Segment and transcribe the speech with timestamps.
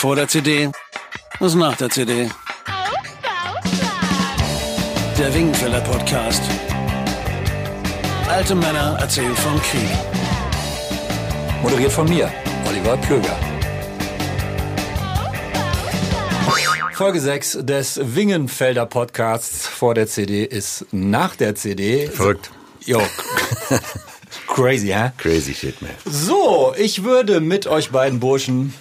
[0.00, 0.70] Vor der CD,
[1.40, 2.30] was nach der CD.
[5.18, 6.42] Der Wingenfelder Podcast.
[8.26, 9.90] Alte Männer erzählen vom Krieg.
[11.62, 12.32] Moderiert von mir,
[12.66, 13.38] Oliver Plöger.
[16.94, 22.06] Folge 6 des Wingenfelder Podcasts vor der CD ist nach der CD.
[22.08, 22.50] Verrückt.
[22.86, 23.02] Jo.
[24.46, 25.12] Crazy, hä?
[25.18, 25.90] Crazy shit, man.
[26.06, 28.72] So, ich würde mit euch beiden Burschen,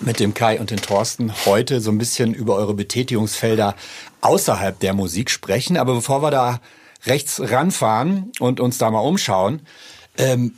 [0.00, 3.74] mit dem Kai und dem Thorsten, heute so ein bisschen über eure Betätigungsfelder
[4.20, 5.76] außerhalb der Musik sprechen.
[5.76, 6.60] Aber bevor wir da
[7.06, 9.60] rechts ranfahren und uns da mal umschauen,
[10.18, 10.54] ähm,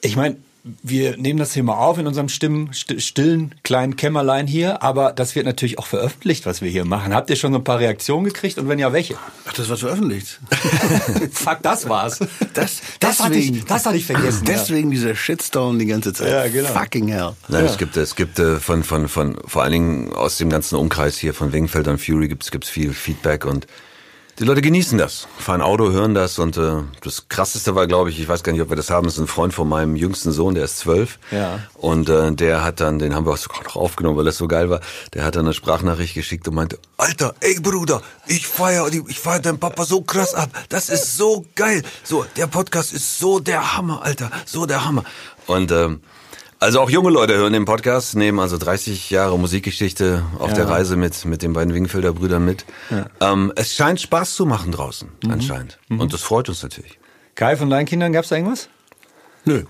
[0.00, 0.36] ich meine,
[0.82, 5.34] wir nehmen das mal auf in unserem stimmen, st stillen kleinen Kämmerlein hier, aber das
[5.34, 7.14] wird natürlich auch veröffentlicht, was wir hier machen.
[7.14, 9.16] Habt ihr schon so ein paar Reaktionen gekriegt und wenn ja, welche?
[9.46, 10.40] Ach, das wird veröffentlicht.
[11.32, 12.18] Fuck, das war's.
[12.54, 14.44] Das, Das hatte ich, deswegen, das hatte ich vergessen.
[14.46, 16.30] deswegen dieser Shitstorm die ganze Zeit.
[16.30, 16.68] Ja, genau.
[16.68, 17.32] Fucking hell.
[17.48, 20.76] Nein, es gibt, es gibt äh, von, von, von, vor allen Dingen aus dem ganzen
[20.76, 23.66] Umkreis hier von Wingfeld und Fury gibt's gibt's viel Feedback und
[24.38, 28.20] die Leute genießen das, fahren Auto, hören das und äh, das Krasseste war, glaube ich,
[28.20, 30.54] ich weiß gar nicht, ob wir das haben, ist ein Freund von meinem jüngsten Sohn,
[30.54, 31.18] der ist zwölf.
[31.30, 31.60] Ja.
[31.74, 34.46] und äh, der hat dann, den haben wir auch sogar noch aufgenommen, weil das so
[34.46, 34.80] geil war,
[35.14, 39.40] der hat dann eine Sprachnachricht geschickt und meinte, Alter, ey Bruder, ich feier, ich feier
[39.40, 43.76] deinen Papa so krass ab, das ist so geil, so, der Podcast ist so der
[43.76, 45.04] Hammer, Alter, so der Hammer.
[45.46, 46.00] Und ähm,
[46.60, 50.96] also auch junge Leute hören den Podcast, nehmen also 30 Jahre Musikgeschichte auf der Reise
[50.96, 52.64] mit, mit den beiden Wingfelder Brüdern mit.
[53.20, 55.78] Ähm, es scheint Spaß zu machen draußen, anscheinend.
[55.88, 56.98] Und das freut uns natürlich.
[57.34, 58.68] Kai, von deinen Kindern gab's da irgendwas?
[59.44, 59.64] Nö.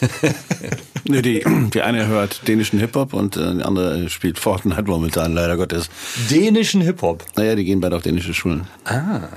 [1.04, 5.56] Nö, die, die eine hört dänischen Hip-Hop und äh, die andere spielt Fortnite momentan, leider
[5.56, 5.88] Gottes.
[6.30, 7.24] Dänischen Hip-Hop.
[7.36, 8.66] Naja, die gehen beide auf dänische Schulen.
[8.84, 9.28] Ah,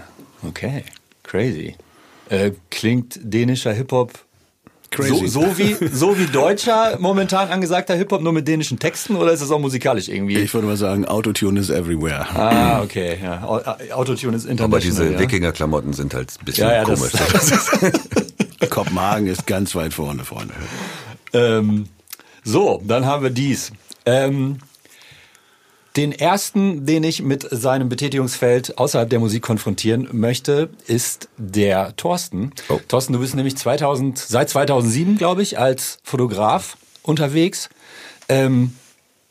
[0.43, 0.83] okay.
[1.23, 1.75] Crazy.
[2.29, 4.13] Äh, klingt dänischer Hip-Hop
[4.91, 5.27] Crazy.
[5.27, 9.41] so, so, wie, so wie deutscher momentan angesagter Hip-Hop, nur mit dänischen Texten oder ist
[9.41, 10.37] das auch musikalisch irgendwie?
[10.37, 12.25] Ich würde mal sagen, Autotune is everywhere.
[12.35, 13.17] ah, okay.
[13.23, 13.43] Ja.
[13.43, 13.61] Au-
[13.93, 14.65] Autotune ist international.
[14.65, 15.19] Aber diese ja.
[15.19, 17.13] Wikinger-Klamotten sind halt ein bisschen Ja, ja, das- komisch.
[18.69, 20.53] Kopenhagen ist ganz weit vorne, Freunde.
[21.33, 21.85] Ähm,
[22.43, 23.71] so, dann haben wir dies.
[24.05, 24.57] Ähm,
[25.97, 32.51] den ersten, den ich mit seinem Betätigungsfeld außerhalb der Musik konfrontieren möchte, ist der Thorsten.
[32.69, 32.79] Oh.
[32.87, 37.69] Thorsten, du bist nämlich 2000, seit 2007, glaube ich, als Fotograf unterwegs.
[38.29, 38.73] Ähm,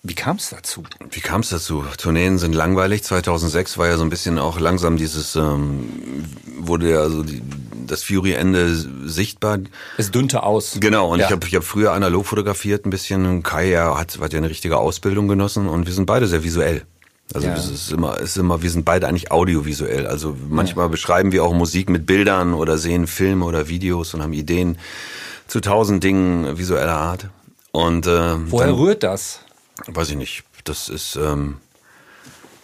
[0.02, 0.82] wie kam es dazu?
[1.10, 1.84] Wie kam es dazu?
[1.98, 3.02] Tourneen sind langweilig.
[3.04, 6.24] 2006 war ja so ein bisschen auch langsam dieses, ähm,
[6.58, 7.42] wurde ja so die,
[7.86, 8.74] das Fury-Ende
[9.08, 9.58] sichtbar.
[9.98, 10.78] Es dünnte aus.
[10.80, 11.26] Genau, und Ja.
[11.26, 13.42] ich habe ich hab früher analog fotografiert ein bisschen.
[13.42, 16.82] Kai ja, hat, hat ja eine richtige Ausbildung genossen und wir sind beide sehr visuell.
[17.34, 17.54] Also Ja.
[17.54, 20.06] es ist immer, es ist immer, wir sind beide eigentlich audiovisuell.
[20.06, 24.32] Also manchmal beschreiben wir auch Musik mit Bildern oder sehen Filme oder Videos und haben
[24.32, 24.78] Ideen
[25.46, 27.28] zu tausend Dingen visueller Art.
[27.72, 29.40] Und äh, Woher dann, rührt das?
[29.86, 30.44] Weiß ich nicht.
[30.64, 31.56] Das ist, ähm,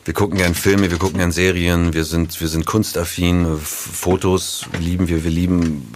[0.05, 5.09] wir gucken gern Filme, wir gucken gern Serien, wir sind, wir sind kunstaffin, Fotos lieben
[5.09, 5.93] wir, wir lieben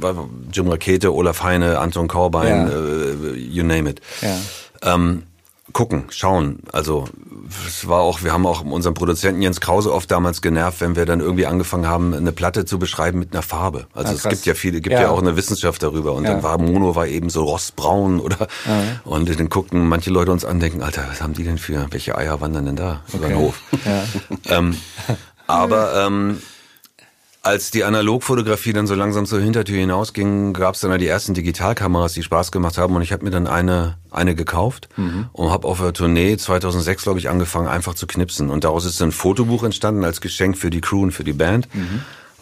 [0.00, 2.68] w- Jim Rakete, Olaf Heine, Anton Korbein, Ja.
[2.68, 4.00] äh, you name it.
[4.22, 4.38] Ja.
[4.94, 5.24] Ähm,
[5.72, 6.60] gucken, schauen.
[6.72, 7.08] Also
[7.66, 11.06] es war auch, wir haben auch unseren Produzenten Jens Krause oft damals genervt, wenn wir
[11.06, 13.86] dann irgendwie angefangen haben, eine Platte zu beschreiben mit einer Farbe.
[13.94, 15.02] Also Ah, es gibt ja viele, gibt ja.
[15.02, 15.10] Ja.
[15.10, 16.12] auch eine Wissenschaft darüber.
[16.12, 16.32] Und Ja.
[16.34, 18.48] dann war Mono war eben so rostbraun oder
[19.04, 22.16] und dann guckten manche Leute uns an, denken, Alter, was haben die denn für, welche
[22.16, 23.60] Eier wandern denn da über den Hof?
[24.48, 24.76] ähm,
[25.46, 26.40] aber ähm,
[27.42, 32.12] als die Analogfotografie dann so langsam zur Hintertür hinausging, gab es dann die ersten Digitalkameras,
[32.12, 34.88] die Spaß gemacht haben und ich habe mir dann eine eine gekauft
[35.32, 39.00] und habe auf der Tournee 2006 glaube ich angefangen einfach zu knipsen und daraus ist
[39.00, 41.68] dann ein Fotobuch entstanden als Geschenk für die Crew und für die Band.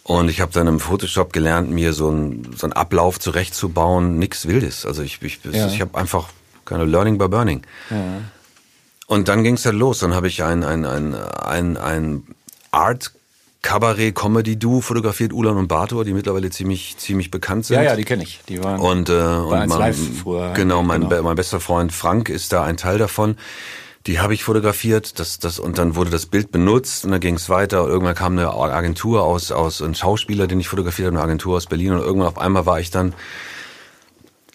[0.02, 4.48] Und ich habe dann im Photoshop gelernt, mir so einen so einen Ablauf zurechtzubauen, nix
[4.48, 4.86] wildes.
[4.86, 5.68] Also ich ich, Ja.
[5.68, 6.28] ich habe einfach
[6.64, 7.62] keine Learning by Burning.
[9.06, 9.98] Und dann ging's halt los.
[10.00, 12.22] Dann habe ich ein, ein, ein, ein, ein
[12.70, 13.12] Art
[13.62, 17.76] Kabarett Comedy Duo fotografiert, Ulan und Bator, die mittlerweile ziemlich ziemlich bekannt sind.
[17.76, 18.40] Ja, ja, die kenne ich.
[18.48, 20.52] Die waren Und, äh, und mein, live früher.
[20.52, 21.10] genau, mein, Genau.
[21.16, 23.36] be- mein bester Freund Frank ist da ein Teil davon.
[24.06, 27.34] Die habe ich fotografiert, das, das, und dann wurde das Bild benutzt und dann ging
[27.34, 27.86] es weiter.
[27.86, 31.66] Irgendwann kam eine Agentur aus, aus, ein Schauspieler, den ich fotografiert habe, eine Agentur aus
[31.66, 33.12] Berlin und irgendwann auf einmal war ich dann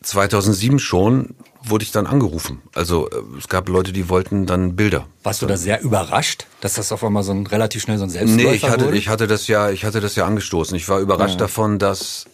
[0.01, 2.61] 2007 schon, wurde ich dann angerufen.
[2.75, 5.05] Also äh, es gab Leute, die wollten dann Bilder.
[5.23, 8.09] Warst du da sehr überrascht, dass das auf einmal so ein relativ schnell so ein
[8.09, 8.97] Selbstläufer Nee, ich hatte, wurde?
[8.97, 10.75] ich hatte das ja, ich hatte das ja angestoßen.
[10.75, 12.25] Ich war überrascht davon, dass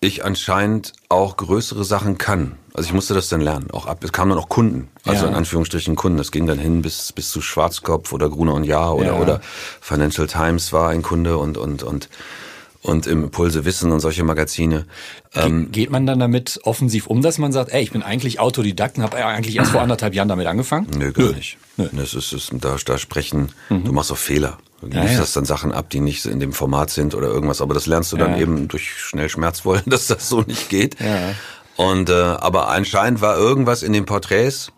[0.00, 2.56] ich anscheinend auch größere Sachen kann.
[2.74, 3.70] Also ich musste das dann lernen.
[3.70, 4.88] Auch ab, es kamen dann auch Kunden.
[5.06, 5.28] Also Ja.
[5.30, 6.18] in Anführungsstrichen Kunden.
[6.18, 9.18] Das ging dann hin bis, bis zu Schwarzkopf oder Gruner und Jahr oder, Ja.
[9.20, 9.40] oder
[9.80, 12.08] Financial Times war ein Kunde und, und, und,
[12.84, 14.84] und im Impulse Wissen und solche Magazine.
[15.34, 18.98] Ähm, Geht man dann damit offensiv um, dass man sagt, ey, ich bin eigentlich Autodidakt
[18.98, 20.86] und habe eigentlich erst vor anderthalb Jahren damit angefangen?
[20.96, 21.32] Nö, gar Nö.
[21.32, 21.56] nicht.
[21.78, 21.88] Nö.
[21.92, 23.84] Das ist, ist da, da sprechen, mhm.
[23.84, 24.58] du machst auch Fehler.
[24.82, 25.24] Du ja, ja.
[25.34, 28.18] dann Sachen ab, die nicht in dem Format sind oder irgendwas, aber das lernst du
[28.18, 28.40] dann ja.
[28.40, 31.00] eben durch schnell Schmerzwollen, dass das so nicht geht.
[31.00, 31.34] Ja.
[31.76, 34.72] Und äh, aber anscheinend war irgendwas in den Porträts,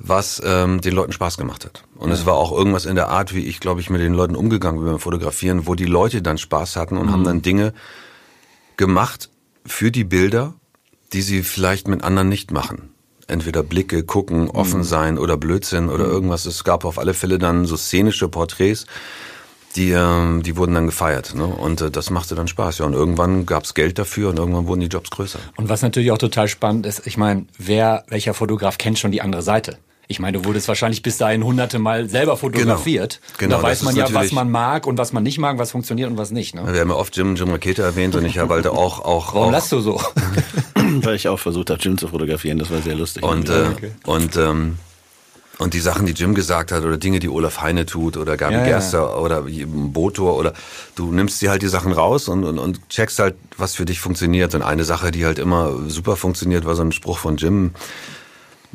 [0.00, 1.84] was ähm, den Leuten Spaß gemacht hat.
[1.94, 2.14] Und ja.
[2.14, 4.80] es war auch irgendwas in der Art, wie ich, glaube ich, mit den Leuten umgegangen
[4.80, 7.12] bin beim Fotografieren, wo die Leute dann Spaß hatten und mhm.
[7.12, 7.74] haben dann Dinge
[8.76, 9.28] gemacht
[9.66, 10.54] für die Bilder,
[11.12, 12.90] die sie vielleicht mit anderen nicht machen.
[13.26, 14.84] Entweder Blicke, gucken, offen mhm.
[14.84, 16.12] sein oder Blödsinn oder mhm.
[16.12, 16.46] irgendwas.
[16.46, 18.86] Es gab auf alle Fälle dann so szenische Porträts,
[19.76, 21.34] die, ähm, die wurden dann gefeiert.
[21.34, 21.44] Ne?
[21.44, 22.78] Und äh, das machte dann Spaß.
[22.78, 25.38] Ja, und irgendwann gab's Geld dafür und irgendwann wurden die Jobs größer.
[25.56, 29.22] Und was natürlich auch total spannend ist, ich meine, wer, welcher Fotograf kennt schon die
[29.22, 29.78] andere Seite?
[30.10, 33.20] Ich meine, du wurdest wahrscheinlich bis dahin hunderte Mal selber fotografiert.
[33.38, 33.50] Genau.
[33.50, 36.10] genau da weiß man ja, was man mag und was man nicht mag, was funktioniert
[36.10, 36.52] und was nicht.
[36.52, 36.62] Ne?
[36.72, 39.04] Wir haben ja oft Jim, Jim Rakete erwähnt und ich habe halt auch...
[39.04, 40.00] auch Warum auch, lachst du so?
[40.74, 42.58] Weil ich auch versucht habe, Jim zu fotografieren.
[42.58, 43.22] Das war sehr lustig.
[43.22, 43.90] Und, äh, okay.
[44.04, 44.78] und ähm,
[45.58, 48.54] und die Sachen, die Jim gesagt hat oder Dinge, die Olaf Heine tut oder Gabi
[48.54, 49.16] ja, Gerster ja.
[49.16, 50.54] oder Botor oder
[50.94, 54.00] du nimmst dir halt die Sachen raus und, und, und checkst halt, was für dich
[54.00, 54.54] funktioniert.
[54.54, 57.72] Und eine Sache, die halt immer super funktioniert, war so ein Spruch von Jim,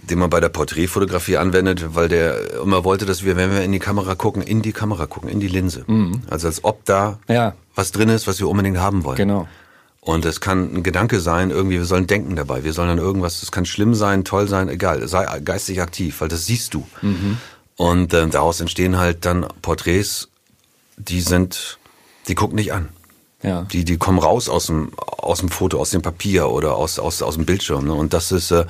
[0.09, 3.71] den man bei der Porträtfotografie anwendet, weil der immer wollte, dass wir, wenn wir in
[3.71, 5.83] die Kamera gucken, in die Kamera gucken, in die Linse.
[5.87, 6.21] Mhm.
[6.29, 7.53] Also als ob da ja.
[7.75, 9.17] was drin ist, was wir unbedingt haben wollen.
[9.17, 9.47] Genau.
[10.01, 12.63] Und es kann ein Gedanke sein, irgendwie, wir sollen denken dabei.
[12.63, 15.07] Wir sollen dann irgendwas, es kann schlimm sein, toll sein, egal.
[15.07, 16.85] Sei geistig aktiv, weil das siehst du.
[17.01, 17.37] Mhm.
[17.75, 20.29] Und äh, daraus entstehen halt dann Porträts,
[20.97, 21.79] die sind,
[22.27, 22.89] die gucken nicht an.
[23.41, 23.63] Ja.
[23.63, 27.21] Die, die kommen raus aus dem, aus dem Foto, aus dem Papier oder aus, aus,
[27.21, 27.85] aus dem Bildschirm.
[27.85, 27.93] Ne?
[27.93, 28.65] Und das ist, äh,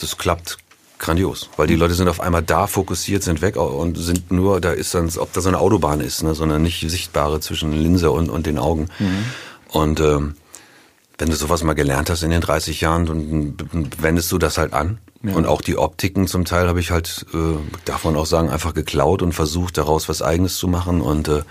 [0.00, 0.56] das klappt
[0.98, 4.72] grandios, weil die Leute sind auf einmal da, fokussiert, sind weg und sind nur, da
[4.72, 8.28] ist dann, ob da so eine Autobahn ist, ne, sondern nicht sichtbare zwischen Linse und,
[8.28, 8.88] und den Augen.
[8.98, 9.24] Mhm.
[9.68, 10.34] Und ähm,
[11.18, 14.72] wenn du sowas mal gelernt hast in den 30 Jahren, dann wendest du das halt
[14.72, 14.98] an.
[15.22, 15.34] Ja.
[15.34, 18.72] Und auch die Optiken zum Teil habe ich halt, äh, darf man auch sagen, einfach
[18.72, 21.00] geklaut und versucht, daraus was Eigenes zu machen.
[21.00, 21.42] Und äh,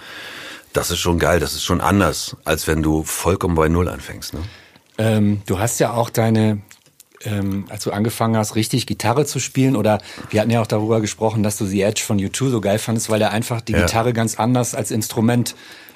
[0.71, 4.33] das ist schon geil, das ist schon anders, als wenn du vollkommen bei Null anfängst.
[4.33, 4.39] Ne?
[4.97, 6.61] Ähm, du hast ja auch deine
[7.24, 10.00] ähm, als du angefangen hast, richtig Gitarre zu spielen, oder
[10.30, 13.10] wir hatten ja auch darüber gesprochen, dass du The Edge von U2 so geil fandest,
[13.10, 13.81] weil er einfach die ja.
[13.81, 15.56] Gitarre ganz anders als Instrument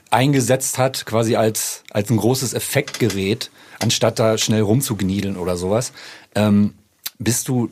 [0.09, 5.93] eingesetzt hat, quasi als, als ein großes Effektgerät, anstatt da schnell rumzugniedeln oder sowas.
[6.35, 6.73] Ähm,
[7.17, 7.69] bist du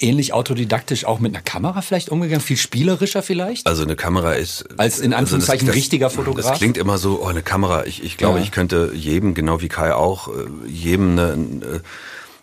[0.00, 2.42] ähnlich autodidaktisch auch mit einer Kamera vielleicht umgegangen?
[2.42, 3.66] Viel spielerischer vielleicht?
[3.66, 4.66] Also eine Kamera ist...
[4.76, 6.50] Als in Anführungszeichen also das, das, richtiger Fotograf?
[6.50, 7.86] Das klingt immer so, oh, eine Kamera.
[7.86, 8.44] Ich, ich glaube, ja.
[8.44, 11.82] ich könnte jedem, genau wie Kai auch, äh, jedem eine, eine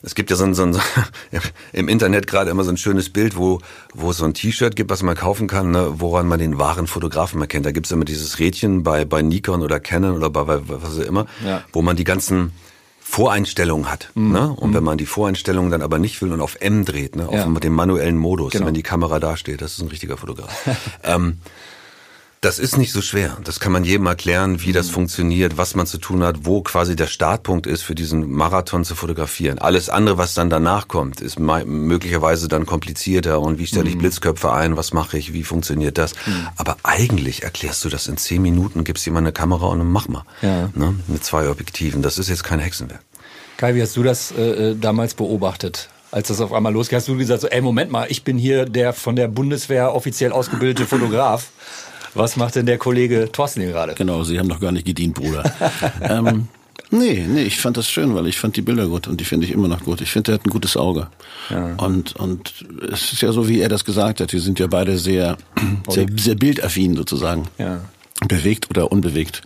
[0.03, 0.77] es gibt ja so ein, so ein
[1.71, 3.59] im Internet gerade immer so ein schönes Bild, wo,
[3.94, 6.88] wo es so ein T-Shirt gibt, was man kaufen kann, ne, woran man den wahren
[6.88, 7.65] Fotografen erkennt.
[7.65, 11.03] Da gibt's immer dieses Rädchen bei, bei Nikon oder Canon oder bei, bei was auch
[11.03, 11.63] immer, ja.
[11.71, 12.51] wo man die ganzen
[13.00, 14.09] Voreinstellungen hat.
[14.15, 14.31] Mhm.
[14.33, 14.50] Ne?
[14.50, 14.75] Und mhm.
[14.75, 17.45] wenn man die Voreinstellungen dann aber nicht will und auf M dreht, ne, auf ja.
[17.45, 18.65] den manuellen Modus, genau.
[18.65, 20.51] wenn die Kamera da steht, das ist ein richtiger Fotograf.
[21.03, 21.39] ähm,
[22.43, 23.37] das ist nicht so schwer.
[23.45, 24.93] Das kann man jedem erklären, wie das mhm.
[24.93, 28.95] funktioniert, was man zu tun hat, wo quasi der Startpunkt ist für diesen Marathon zu
[28.95, 29.59] fotografieren.
[29.59, 33.99] Alles andere, was dann danach kommt, ist möglicherweise dann komplizierter und wie stelle ich mhm.
[33.99, 36.15] Blitzköpfe ein, was mache ich, wie funktioniert das.
[36.25, 36.47] Mhm.
[36.57, 40.09] Aber eigentlich erklärst du das in zehn Minuten, gibst jemand eine Kamera und dann mach
[40.09, 40.25] mal.
[40.41, 40.69] Ja.
[40.75, 40.95] Ne?
[41.07, 42.01] Mit zwei Objektiven.
[42.01, 42.99] Das ist jetzt kein Hexenwerk.
[43.55, 45.89] Kai, wie hast du das äh, äh damals beobachtet?
[46.13, 48.65] als das auf einmal losging, hast du gesagt, so, ey, Moment mal, ich bin hier
[48.65, 51.50] der von der Bundeswehr offiziell ausgebildete Fotograf.
[52.15, 53.93] Was macht denn der Kollege Thorsten hier gerade?
[53.96, 55.43] Genau, Sie haben noch gar nicht gedient, Bruder.
[56.01, 56.48] ähm,
[56.91, 59.46] nee, nee, ich fand das schön, weil ich fand die Bilder gut und die finde
[59.46, 60.01] ich immer noch gut.
[60.01, 61.08] Ich finde, er hat ein gutes Auge.
[61.50, 61.75] Ja.
[61.75, 64.32] Und, und es ist ja so, wie er das gesagt hat.
[64.34, 65.38] Wir sind ja beide sehr,
[65.89, 67.48] sehr, sehr bildaffin sozusagen.
[67.58, 67.82] Ja.
[68.27, 69.41] Bewegt oder unbewegt.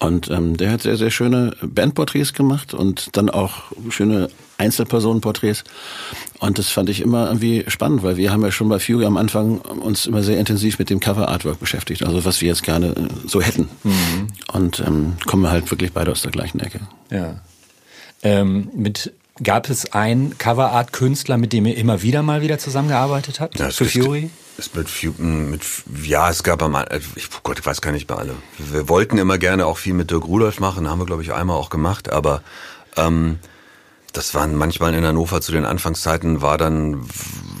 [0.00, 5.62] Und ähm, der hat sehr, sehr schöne Bandporträts gemacht und dann auch schöne Einzelpersonenporträts.
[6.38, 9.18] Und das fand ich immer irgendwie spannend, weil wir haben ja schon bei Fury am
[9.18, 13.08] Anfang uns immer sehr intensiv mit dem Cover-Artwork beschäftigt, also was wir jetzt gerne äh,
[13.26, 13.68] so hätten.
[13.84, 14.28] Mhm.
[14.52, 16.80] Und ähm, kommen wir halt wirklich beide aus der gleichen Ecke.
[17.10, 17.40] Ja.
[18.22, 23.58] Ähm, mit Gab es einen Coverart-Künstler, mit dem ihr immer wieder mal wieder zusammengearbeitet habt?
[23.58, 24.30] Ja, für Fury?
[24.58, 25.62] Ist mit, mit,
[26.04, 26.76] ja, es gab am,
[27.16, 28.34] ich, oh Gott, ich weiß gar nicht bei alle.
[28.58, 31.56] Wir wollten immer gerne auch viel mit Dirk Rudolf machen, haben wir glaube ich einmal
[31.56, 32.42] auch gemacht, aber
[32.96, 33.38] ähm,
[34.12, 37.08] das waren manchmal in Hannover zu den Anfangszeiten war dann,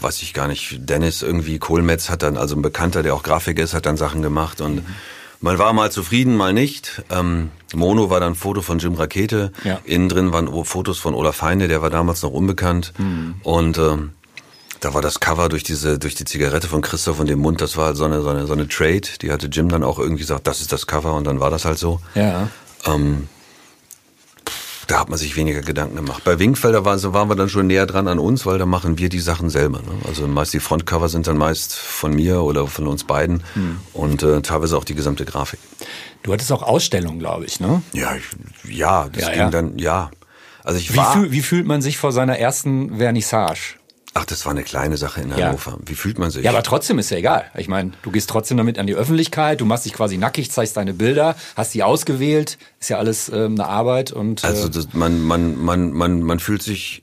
[0.00, 3.62] weiß ich gar nicht, Dennis irgendwie Kohlmetz hat dann, also ein Bekannter, der auch Grafiker
[3.62, 4.96] ist, hat dann Sachen gemacht und mhm.
[5.40, 7.02] Man war mal zufrieden, mal nicht.
[7.10, 9.78] Ähm, Mono war dann ein Foto von Jim Rakete, ja.
[9.84, 13.36] innen drin waren Fotos von Olaf Heine, der war damals noch unbekannt mhm.
[13.42, 14.12] und ähm,
[14.80, 17.76] da war das Cover durch diese, durch die Zigarette von Christoph und dem Mund, das
[17.76, 19.02] war halt so eine, so eine, so eine Trade.
[19.20, 21.66] Die hatte Jim dann auch irgendwie gesagt, das ist das Cover und dann war das
[21.66, 22.00] halt so.
[22.14, 22.48] Ja.
[22.86, 23.28] Ähm,
[24.90, 26.24] da hat man sich weniger Gedanken gemacht.
[26.24, 29.08] Bei Wingfelder waren, waren wir dann schon näher dran an uns, weil da machen wir
[29.08, 29.78] die Sachen selber.
[29.78, 29.92] Ne?
[30.08, 33.80] Also meist die Frontcover sind dann meist von mir oder von uns beiden hm.
[33.92, 35.60] und äh, teilweise auch die gesamte Grafik.
[36.24, 37.82] Du hattest auch Ausstellungen, glaube ich, ne?
[37.92, 38.24] Ja, ich,
[38.68, 39.50] ja, das ja, ging ja.
[39.50, 40.10] dann, ja.
[40.64, 43.76] Also ich wie, war, fühl, wie fühlt man sich vor seiner ersten Vernissage?
[44.14, 45.72] Ach, das war eine kleine Sache in Hannover.
[45.72, 45.78] Ja.
[45.86, 46.44] Wie fühlt man sich?
[46.44, 47.44] Ja, aber trotzdem ist ja egal.
[47.56, 50.76] Ich meine, du gehst trotzdem damit an die Öffentlichkeit, du machst dich quasi nackig, zeigst
[50.76, 54.42] deine Bilder, hast die ausgewählt, ist ja alles ähm, eine Arbeit und.
[54.42, 57.02] Äh also das, man, man, man, man, man fühlt sich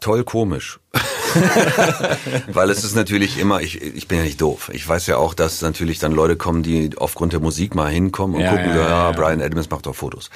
[0.00, 0.78] toll komisch.
[2.52, 4.70] Weil es ist natürlich immer, ich, ich bin ja nicht doof.
[4.72, 8.36] Ich weiß ja auch, dass natürlich dann Leute kommen, die aufgrund der Musik mal hinkommen
[8.36, 10.30] und ja, gucken, ja, ja, ja, Brian Adams macht doch Fotos.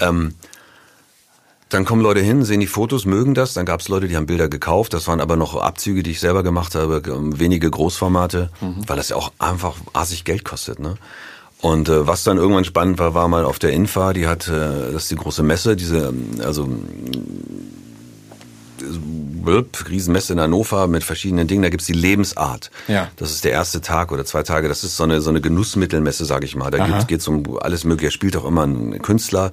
[0.00, 0.34] Ähm,
[1.70, 3.54] dann kommen Leute hin, sehen die Fotos, mögen das.
[3.54, 4.92] Dann gab es Leute, die haben Bilder gekauft.
[4.92, 8.88] Das waren aber noch Abzüge, die ich selber gemacht habe, ähm, wenige Großformate, mhm.
[8.88, 10.80] weil das ja auch einfach assig Geld kostet.
[10.80, 10.96] Ne?
[11.60, 14.92] Und äh, was dann irgendwann spannend war, war mal auf der Infa, die hat, äh,
[14.92, 16.68] das ist die große Messe, diese, ähm, also
[19.42, 21.62] blöb, Riesenmesse in Hannover mit verschiedenen Dingen.
[21.62, 22.70] Da gibt's die Lebensart.
[22.88, 23.08] Ja.
[23.16, 24.68] Das ist der erste Tag oder zwei Tage.
[24.68, 26.70] Das ist so eine, so eine Genussmittelmesse, sage ich mal.
[26.70, 28.08] Da geht es um alles Mögliche.
[28.08, 29.52] Er spielt auch immer ein Künstler.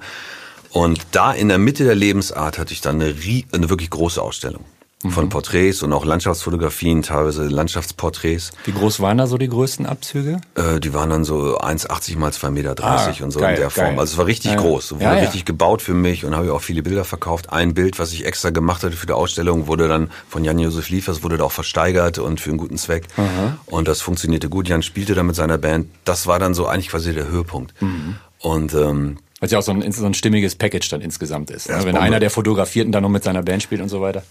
[0.70, 3.14] Und da in der Mitte der Lebensart hatte ich dann eine,
[3.52, 4.64] eine wirklich große Ausstellung
[5.06, 5.28] von mhm.
[5.28, 8.50] Porträts und auch Landschaftsfotografien, teilweise Landschaftsporträts.
[8.64, 10.40] Wie groß waren da so die größten Abzüge?
[10.56, 13.70] Äh, die waren dann so 1,80 mal 2,30 Meter ah, und so geil, in der
[13.70, 13.86] Form.
[13.86, 13.98] Geil.
[14.00, 14.92] Also es war richtig ja, groß.
[14.92, 15.20] Wurde ja, ja.
[15.20, 17.52] richtig gebaut für mich und habe ich auch viele Bilder verkauft.
[17.52, 21.22] Ein Bild, was ich extra gemacht hatte für die Ausstellung, wurde dann von Jan-Josef Liefers,
[21.22, 23.06] wurde da auch versteigert und für einen guten Zweck.
[23.16, 23.56] Mhm.
[23.66, 24.68] Und das funktionierte gut.
[24.68, 25.86] Jan spielte da mit seiner Band.
[26.04, 27.80] Das war dann so eigentlich quasi der Höhepunkt.
[27.80, 28.16] Mhm.
[28.40, 31.68] Und ähm, was ja auch so ein, so ein stimmiges Package dann insgesamt ist.
[31.68, 31.84] Ja, ne?
[31.84, 34.22] Wenn einer der Fotografierten dann noch mit seiner Band spielt und so weiter.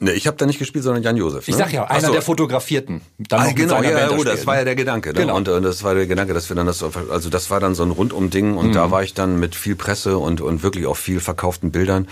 [0.00, 1.46] Ne, ich habe da nicht gespielt, sondern Jan Josef.
[1.46, 1.52] Ne?
[1.52, 2.12] Ich sag ja, einer so.
[2.12, 3.00] der Fotografierten.
[3.18, 5.10] Dann ah, genau, ja, oh, das war ja der Gedanke.
[5.10, 5.20] Ne?
[5.20, 5.36] Genau.
[5.36, 7.84] Und, und das war der Gedanke, dass wir dann das, also das war dann so
[7.84, 8.72] ein Rundum-Ding und mhm.
[8.72, 12.08] da war ich dann mit viel Presse und, und wirklich auch viel verkauften Bildern.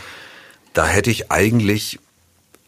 [0.75, 1.99] Da hätte ich eigentlich,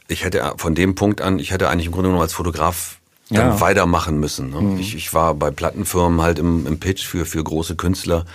[0.09, 2.97] ich hätte von dem Punkt an, ich hätte eigentlich im Grunde genommen als Fotograf
[3.31, 3.61] dann ja.
[3.61, 4.51] weitermachen müssen.
[4.51, 4.61] Ne?
[4.61, 4.79] Mhm.
[4.79, 8.27] Ich, ich war bei Plattenfirmen halt im, im Pitch für, für große Künstler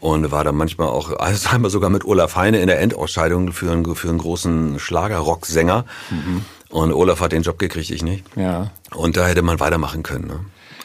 [0.00, 3.70] und war dann manchmal auch, also einmal sogar mit Olaf Heine in der Endausscheidung für
[3.70, 5.84] einen, für einen großen Schlagerrocksänger.
[6.10, 6.44] Mhm.
[6.70, 8.24] Und Olaf hat den Job gekriegt, ich nicht.
[8.36, 8.70] Ja.
[8.94, 10.26] Und da hätte man weitermachen können.
[10.26, 10.40] Ne?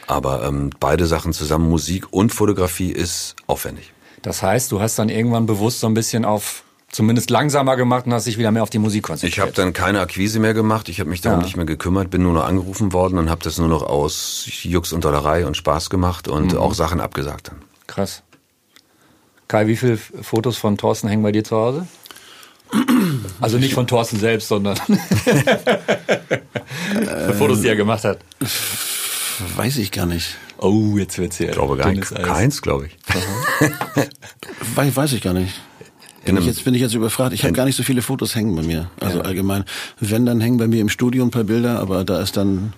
[0.08, 3.92] Aber ähm, beide Sachen zusammen, Musik und Fotografie, ist aufwendig.
[4.22, 8.14] Das heißt, du hast dann irgendwann bewusst so ein bisschen auf zumindest langsamer gemacht und
[8.14, 9.34] hast dich wieder mehr auf die Musik konzentriert.
[9.34, 11.46] Ich habe dann keine Akquise mehr gemacht, ich habe mich darum ja.
[11.46, 14.94] nicht mehr gekümmert, bin nur noch angerufen worden und habe das nur noch aus Jux
[14.94, 16.60] und Dollerei und Spaß gemacht und mhm.
[16.60, 17.62] auch Sachen abgesagt dann.
[17.88, 18.24] Krass.
[19.48, 21.88] Kai, wie viele Fotos von Thorsten hängen bei dir zu Hause?
[23.40, 24.98] Also nicht von Thorsten selbst, sondern von
[27.38, 28.20] Fotos, die er gemacht hat.
[29.56, 30.36] Weiß ich gar nicht.
[30.58, 31.50] Oh, jetzt wird's hier.
[31.50, 32.16] Ich glaube gar nicht.
[32.16, 32.98] Keins, glaube ich.
[34.76, 35.54] weiß, weiß ich gar nicht.
[36.26, 37.34] Bin ich jetzt bin ich jetzt überfragt.
[37.34, 38.90] Ich habe gar nicht so viele Fotos hängen bei mir.
[39.00, 39.26] Also ja.
[39.26, 39.66] allgemein.
[40.00, 42.74] Wenn dann hängen bei mir im Studio ein paar Bilder, aber da ist dann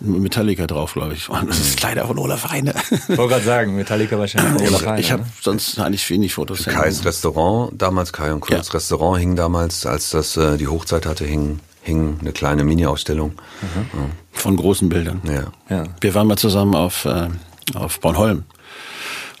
[0.00, 1.28] Metallica drauf, glaube ich.
[1.28, 2.74] Und das ist leider von Olaf Heine.
[2.90, 5.00] Ich wollte gerade sagen, Metallica wahrscheinlich von Olaf Heine.
[5.00, 5.28] Ich habe ne?
[5.40, 6.64] sonst eigentlich wenig Fotos.
[6.64, 8.74] Kais Restaurant, damals Kai und Kurz ja.
[8.74, 13.30] Restaurant hing damals, als das äh, die Hochzeit hatte, hing, hing eine kleine Mini-Ausstellung.
[13.30, 13.98] Mhm.
[13.98, 14.06] Ja.
[14.32, 15.22] Von großen Bildern.
[15.24, 15.52] Ja.
[15.74, 15.84] ja.
[16.00, 17.28] Wir waren mal zusammen auf, äh,
[17.74, 18.44] auf Bornholm.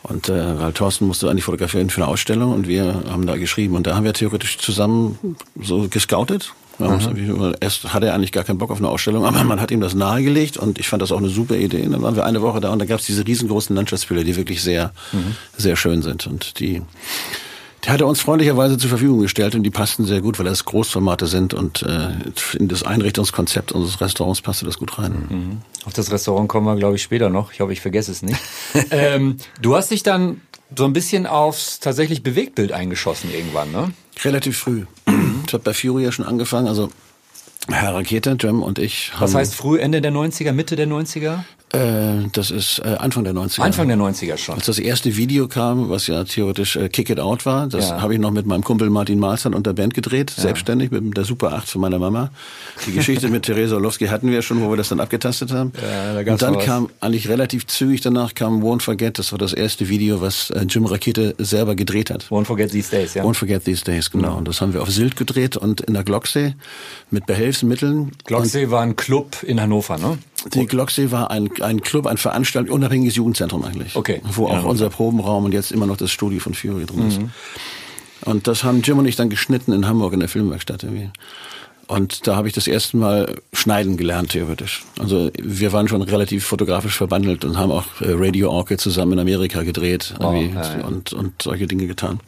[0.02, 3.74] Und äh, weil Thorsten musste eigentlich fotografieren für eine Ausstellung und wir haben da geschrieben.
[3.74, 7.54] Und da haben wir theoretisch zusammen so gescoutet Mhm.
[7.60, 9.94] Erst hatte er eigentlich gar keinen Bock auf eine Ausstellung, aber man hat ihm das
[9.94, 11.82] nahegelegt und ich fand das auch eine super Idee.
[11.82, 14.36] Und dann waren wir eine Woche da und da gab es diese riesengroßen Landschaftsbilder, die
[14.36, 15.36] wirklich sehr, mhm.
[15.56, 16.26] sehr schön sind.
[16.26, 16.82] Und die,
[17.84, 20.64] die hat er uns freundlicherweise zur Verfügung gestellt und die passten sehr gut, weil das
[20.64, 22.10] Großformate sind und äh,
[22.58, 25.12] in das Einrichtungskonzept unseres Restaurants passte das gut rein.
[25.28, 25.58] Mhm.
[25.84, 27.52] Auf das Restaurant kommen wir, glaube ich, später noch.
[27.52, 28.40] Ich hoffe, ich vergesse es nicht.
[28.90, 30.40] ähm, du hast dich dann
[30.76, 33.92] so ein bisschen aufs tatsächlich Bewegtbild eingeschossen irgendwann, ne?
[34.22, 34.84] Relativ früh.
[35.46, 36.90] Ich habe bei Fury ja schon angefangen, also
[37.68, 39.22] Herr Rakete, Jim und ich haben...
[39.22, 41.40] Was heißt früh, Ende der 90er, Mitte der 90er?
[41.74, 43.62] Äh, das ist äh, Anfang der 90er.
[43.62, 44.54] Anfang der 90er schon.
[44.54, 48.00] Als das erste Video kam, was ja theoretisch äh, Kick It Out war, das ja.
[48.00, 50.42] habe ich noch mit meinem Kumpel Martin Malzahn und der Band gedreht, ja.
[50.42, 52.30] selbstständig mit der Super 8 von meiner Mama.
[52.86, 55.72] Die Geschichte mit Theresa Orlowski hatten wir schon, wo wir das dann abgetastet haben.
[55.82, 59.52] Ja, da und dann kam eigentlich relativ zügig danach kam Won't Forget, das war das
[59.52, 62.26] erste Video, was äh, Jim Rakete selber gedreht hat.
[62.30, 63.24] Won't Forget These Days, ja.
[63.24, 64.32] Won't Forget These Days, genau.
[64.32, 64.38] Mhm.
[64.38, 66.54] Und das haben wir auf Sylt gedreht und in der Glocksee
[67.10, 68.12] mit Behelfsmitteln.
[68.24, 70.18] Glocksee war ein Club in Hannover, ne?
[70.52, 73.96] Die Glocksee war ein, ein Club, ein Veranstaltung, unabhängiges Jugendzentrum eigentlich.
[73.96, 74.20] Okay.
[74.24, 77.20] Wo auch ja, unser Probenraum und jetzt immer noch das Studio von Fury drin ist.
[77.20, 77.30] Mhm.
[78.24, 81.10] Und das haben Jim und ich dann geschnitten in Hamburg in der Filmwerkstatt irgendwie.
[81.86, 84.84] Und da habe ich das erste Mal schneiden gelernt, theoretisch.
[84.98, 89.18] Also wir waren schon relativ fotografisch verbandelt und haben auch äh, Radio Orchid zusammen in
[89.18, 90.86] Amerika gedreht ja, ja.
[90.86, 92.20] Und, und solche Dinge getan.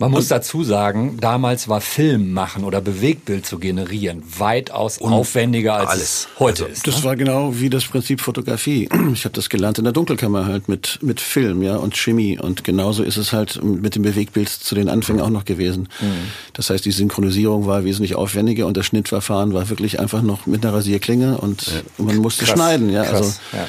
[0.00, 5.90] Man muss dazu sagen, damals war Film machen oder Bewegtbild zu generieren weitaus aufwendiger als
[5.90, 6.02] alles.
[6.02, 6.86] es heute Also, ist.
[6.86, 7.04] Das ne?
[7.04, 8.88] war genau wie das Prinzip Fotografie.
[9.18, 12.62] Ich habe das gelernt in der Dunkelkammer halt mit mit Film, ja und Chemie und
[12.62, 15.88] genauso ist es halt mit dem Bewegtbild zu den Anfängen auch noch gewesen.
[16.00, 16.06] Mhm.
[16.52, 20.64] Das heißt, die Synchronisierung war wesentlich aufwendiger und das Schnittverfahren war wirklich einfach noch mit
[20.64, 23.02] einer Rasierklinge und man musste Krass, schneiden, ja.
[23.04, 23.64] krass, also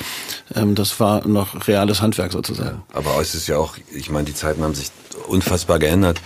[0.56, 2.82] Ähm, das war noch reales Handwerk sozusagen.
[2.94, 4.90] Aber es ist ja auch, ich meine, die Zeiten haben sich
[5.28, 6.22] unfassbar geändert.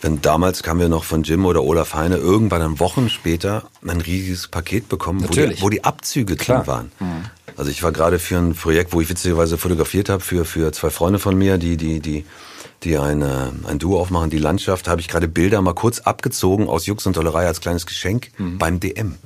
[0.00, 4.00] Wenn damals kamen wir noch von Jim oder Olaf Heine irgendwann dann Wochen später ein
[4.00, 6.58] riesiges Paket bekommen, wo die, wo die Abzüge Klar.
[6.58, 6.92] drin waren.
[7.56, 10.90] Also ich war gerade für ein Projekt, wo ich witzigerweise fotografiert habe für für zwei
[10.90, 12.24] Freunde von mir, die die die
[12.84, 16.86] die eine, ein Duo aufmachen, die Landschaft, habe ich gerade Bilder mal kurz abgezogen aus
[16.86, 19.16] Jux und Tollerei als kleines Geschenk beim DM.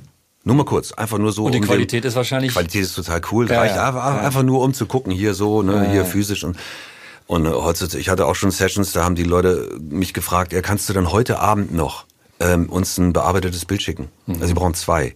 [0.43, 1.41] Nur mal kurz, einfach nur so.
[1.43, 1.45] Mhm.
[1.45, 3.47] Und die um Qualität den, ist wahrscheinlich- Qualität ist total cool.
[3.49, 4.21] Ja, reicht ja, einfach, ja.
[4.21, 6.57] einfach nur um zu gucken, hier so, ne, hier physisch und
[7.27, 10.61] und äh, heutzutage, ich hatte auch schon Sessions, da haben die Leute mich gefragt, ja,
[10.61, 12.05] kannst du dann heute Abend noch
[12.39, 14.09] ähm, uns ein bearbeitetes Bild schicken?
[14.25, 14.35] Mhm.
[14.35, 15.15] Also sie brauchen zwei.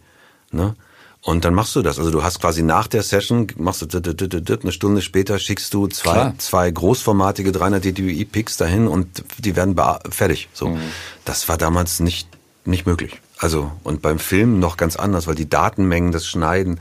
[0.52, 0.76] Ne?
[1.22, 2.00] Und dann machst du das.
[2.00, 6.12] Also du hast quasi nach der Session, machst du eine Stunde später schickst du zwei,
[6.14, 6.34] Klar.
[6.38, 9.76] zwei großformatige 300 DPI-Picks dahin und die werden
[10.10, 10.48] fertig.
[10.54, 10.80] So, Mhm.
[11.26, 12.30] Das war damals nicht,
[12.64, 13.20] nicht möglich.
[13.40, 16.80] Also, und beim Film noch ganz anders, weil die Datenmengen, das Schneiden,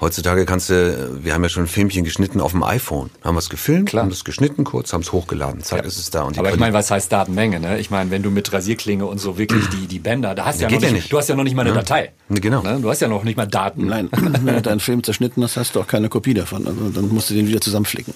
[0.00, 3.10] Heutzutage kannst du, wir haben ja schon ein Filmchen geschnitten auf dem iPhone.
[3.22, 4.04] Haben wir es gefilmt, Klar.
[4.04, 5.62] haben es geschnitten kurz, haben es hochgeladen.
[5.62, 6.22] Zack, ist es da.
[6.22, 7.60] Und die Aber ich meine, was heißt Datenmenge?
[7.60, 7.78] Ne?
[7.78, 10.62] Ich meine, wenn du mit Rasierklinge und so wirklich die, die Bänder, da hast du
[10.62, 11.12] ja, Geht noch ja nicht, nicht.
[11.12, 11.76] du hast ja noch nicht mal eine Ja.
[11.76, 12.12] Datei.
[12.30, 12.62] Genau.
[12.62, 12.78] Ne?
[12.80, 13.86] Du hast ja noch nicht mal Daten.
[13.88, 16.66] Nein, wenn du deinen Film zerschnitten hast, hast du auch keine Kopie davon.
[16.66, 18.14] Also dann musst du den wieder zusammenflicken.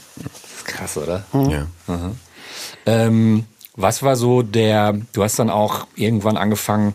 [0.65, 1.25] Krass, oder?
[1.35, 1.67] ja.
[2.87, 3.45] Ähm,
[3.77, 6.95] was war so der, du hast dann auch irgendwann angefangen,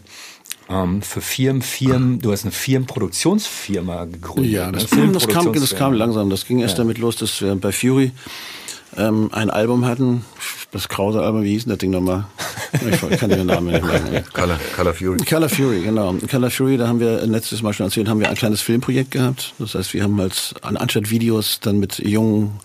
[0.70, 4.52] ähm, für Firmen, Firmen, du hast eine Firmenproduktionsfirma gegründet.
[4.52, 4.74] Ja, ne?
[4.74, 6.30] das, das, kam, das kam langsam.
[6.30, 8.12] Das ging erst damit los, dass wir bei Fury
[8.98, 10.26] ähm, ein Album hatten.
[10.72, 12.26] Das krause Album, wie hieß denn das Ding nochmal?
[13.12, 14.24] Ich kann den Namen nicht mehr.
[14.34, 15.18] Color, Color Fury.
[15.26, 16.14] Color Fury, genau.
[16.30, 19.56] Color Fury, da haben wir letztes Mal schon erzählt, haben wir ein kleines Filmprojekt gehabt.
[19.58, 22.60] Das heißt, wir haben als an anstatt Videos dann mit jungen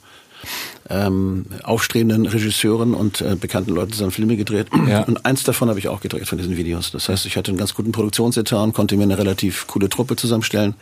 [0.91, 4.67] ähm, aufstrebenden Regisseuren und äh, bekannten Leuten zusammen Filme gedreht.
[4.89, 5.03] Ja.
[5.07, 6.91] Und eins davon habe ich auch gedreht von diesen Videos.
[6.91, 10.17] Das heißt, ich hatte einen ganz guten Produktionsetat und konnte mir eine relativ coole Truppe
[10.17, 10.75] zusammenstellen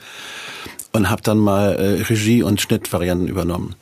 [0.92, 3.74] und habe dann mal äh, Regie und Schnittvarianten übernommen.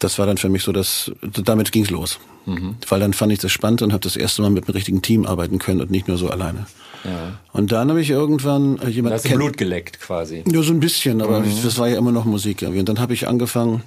[0.00, 2.18] Das war dann für mich so, dass damit ging's los.
[2.46, 2.74] Mhm.
[2.88, 5.24] Weil dann fand ich das spannend und habe das erste Mal mit einem richtigen Team
[5.24, 6.66] arbeiten können und nicht nur so alleine.
[7.04, 7.38] Ja.
[7.52, 10.42] Und dann habe ich irgendwann äh, Da jemand hast Blut geleckt quasi.
[10.50, 11.62] ja, so ein bisschen, aber Mhm.
[11.62, 12.60] das war ja immer noch Musik.
[12.62, 12.80] irgendwie.
[12.80, 13.82] Und dann habe ich angefangen,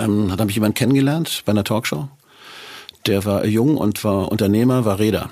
[0.00, 2.08] ähm, dann habe ich jemanden kennengelernt bei einer Talkshow.
[3.06, 5.30] Der war jung und war Unternehmer, war Räder.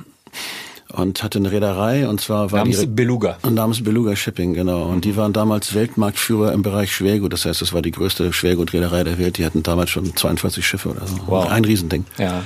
[0.93, 3.39] Und hatte eine Reederei und zwar war Namens die Beluga.
[3.43, 4.85] und namens Beluga Shipping, genau.
[4.85, 7.33] Und die waren damals Weltmarktführer im Bereich Schwergut.
[7.33, 9.37] Das heißt, das war die größte Schwergutreederei der Welt.
[9.37, 11.19] Die hatten damals schon 42 Schiffe oder so.
[11.27, 11.51] Wow.
[11.51, 12.05] Ein Riesending.
[12.19, 12.43] Ja.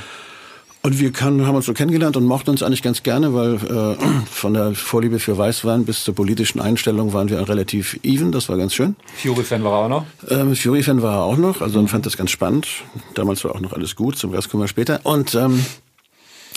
[0.82, 3.96] Und wir kann, haben uns so kennengelernt und mochten uns eigentlich ganz gerne, weil äh,
[4.30, 8.32] von der Vorliebe für Weißwein bis zur politischen Einstellung waren wir relativ even.
[8.32, 8.96] Das war ganz schön.
[9.22, 10.06] Fury-Fan war er auch noch.
[10.28, 12.66] Ähm, Fury-Fan war er auch noch, also und fand das ganz spannend.
[13.14, 15.00] Damals war auch noch alles gut, zum Rest kommen wir später.
[15.02, 15.62] Und, ähm,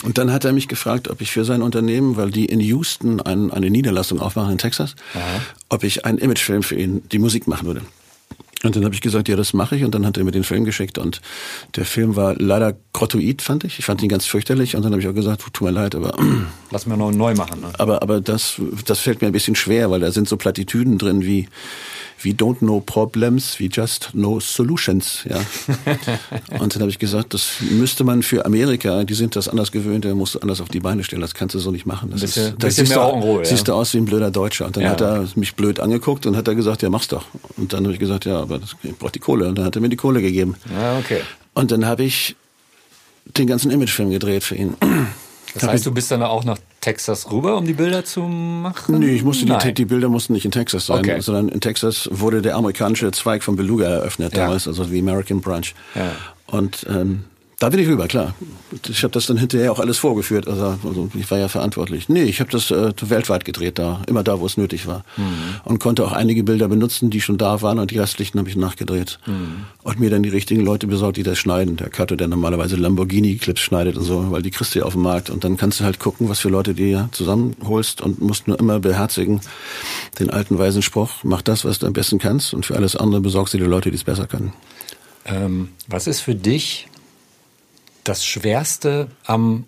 [0.04, 3.20] und dann hat er mich gefragt, ob ich für sein Unternehmen, weil die in Houston
[3.20, 4.96] ein, eine Niederlassung aufmachen in Texas,
[5.68, 7.82] ob ich einen Imagefilm für ihn, die Musik machen würde.
[8.64, 9.84] Und dann habe ich gesagt, ja, das mache ich.
[9.84, 10.98] Und dann hat er mir den Film geschickt.
[10.98, 11.20] Und
[11.76, 13.78] der Film war leider grottoid, fand ich.
[13.78, 14.76] Ich fand ihn ganz fürchterlich.
[14.76, 16.16] Und dann habe ich auch gesagt, tut mir leid, aber
[16.70, 17.60] Lass mir noch neu machen.
[17.60, 17.72] Ne?
[17.78, 21.22] aber, aber das, das fällt mir ein bisschen schwer, weil da sind so Plattitüden drin
[21.22, 21.48] wie,
[22.24, 25.38] wie don't know problems, wie just no solutions, ja.
[26.60, 30.04] Und dann habe ich gesagt, das müsste man für Amerika, die sind das anders gewöhnt,
[30.04, 32.10] da musst du anders auf die Beine stellen, das kannst du so nicht machen.
[32.10, 33.00] Das bisschen- ist, da bisschen siehst du,
[33.38, 33.44] ja.
[33.44, 34.66] siehst du aus wie ein blöder Deutscher.
[34.66, 34.90] Und dann Ja.
[34.90, 37.26] hat er mich blöd angeguckt und hat er gesagt, ja, mach's doch.
[37.56, 39.48] Und dann habe ich gesagt, ja, aber das, ich brauche die Kohle.
[39.48, 40.54] Und dann hat er mir die Kohle gegeben.
[40.72, 41.20] Ja, okay.
[41.52, 42.36] Und dann habe ich
[43.36, 44.74] den ganzen Imagefilm gedreht für ihn.
[45.54, 48.98] Das heißt, du bist dann auch nach Texas rüber, um die Bilder zu machen?
[48.98, 51.18] Nee, ich musste die, die Bilder mussten nicht in Texas sein, Okay.
[51.20, 54.44] sondern in Texas wurde der amerikanische Zweig von Beluga eröffnet Ja.
[54.44, 55.64] damals, also die American Branch.
[55.94, 56.12] Ja.
[56.46, 57.24] Und ähm,
[57.58, 58.34] da bin ich rüber, klar.
[58.88, 60.48] Ich habe das dann hinterher auch alles vorgeführt.
[60.48, 62.08] Also, also ich war ja verantwortlich.
[62.08, 65.04] Nee, ich habe das äh, weltweit gedreht da, immer da, wo es nötig war.
[65.16, 65.60] Mhm.
[65.64, 68.56] Und konnte auch einige Bilder benutzen, die schon da waren und die restlichen habe ich
[68.56, 69.18] nachgedreht.
[69.26, 69.64] Mhm.
[69.82, 71.76] Und mir dann die richtigen Leute besorgt, die das schneiden.
[71.76, 75.02] Der Cutter, der normalerweise Lamborghini-Clips schneidet und so, weil die kriegst du ja auf dem
[75.02, 75.30] Markt.
[75.30, 78.58] Und dann kannst du halt gucken, was für Leute du dir zusammenholst und musst nur
[78.58, 79.40] immer beherzigen
[80.18, 83.20] den alten weisen Spruch, mach das, was du am besten kannst und für alles andere
[83.20, 84.52] besorgst du dir Leute, die es besser können.
[85.24, 86.86] Ähm, was ist für dich
[88.04, 89.64] das Schwerste am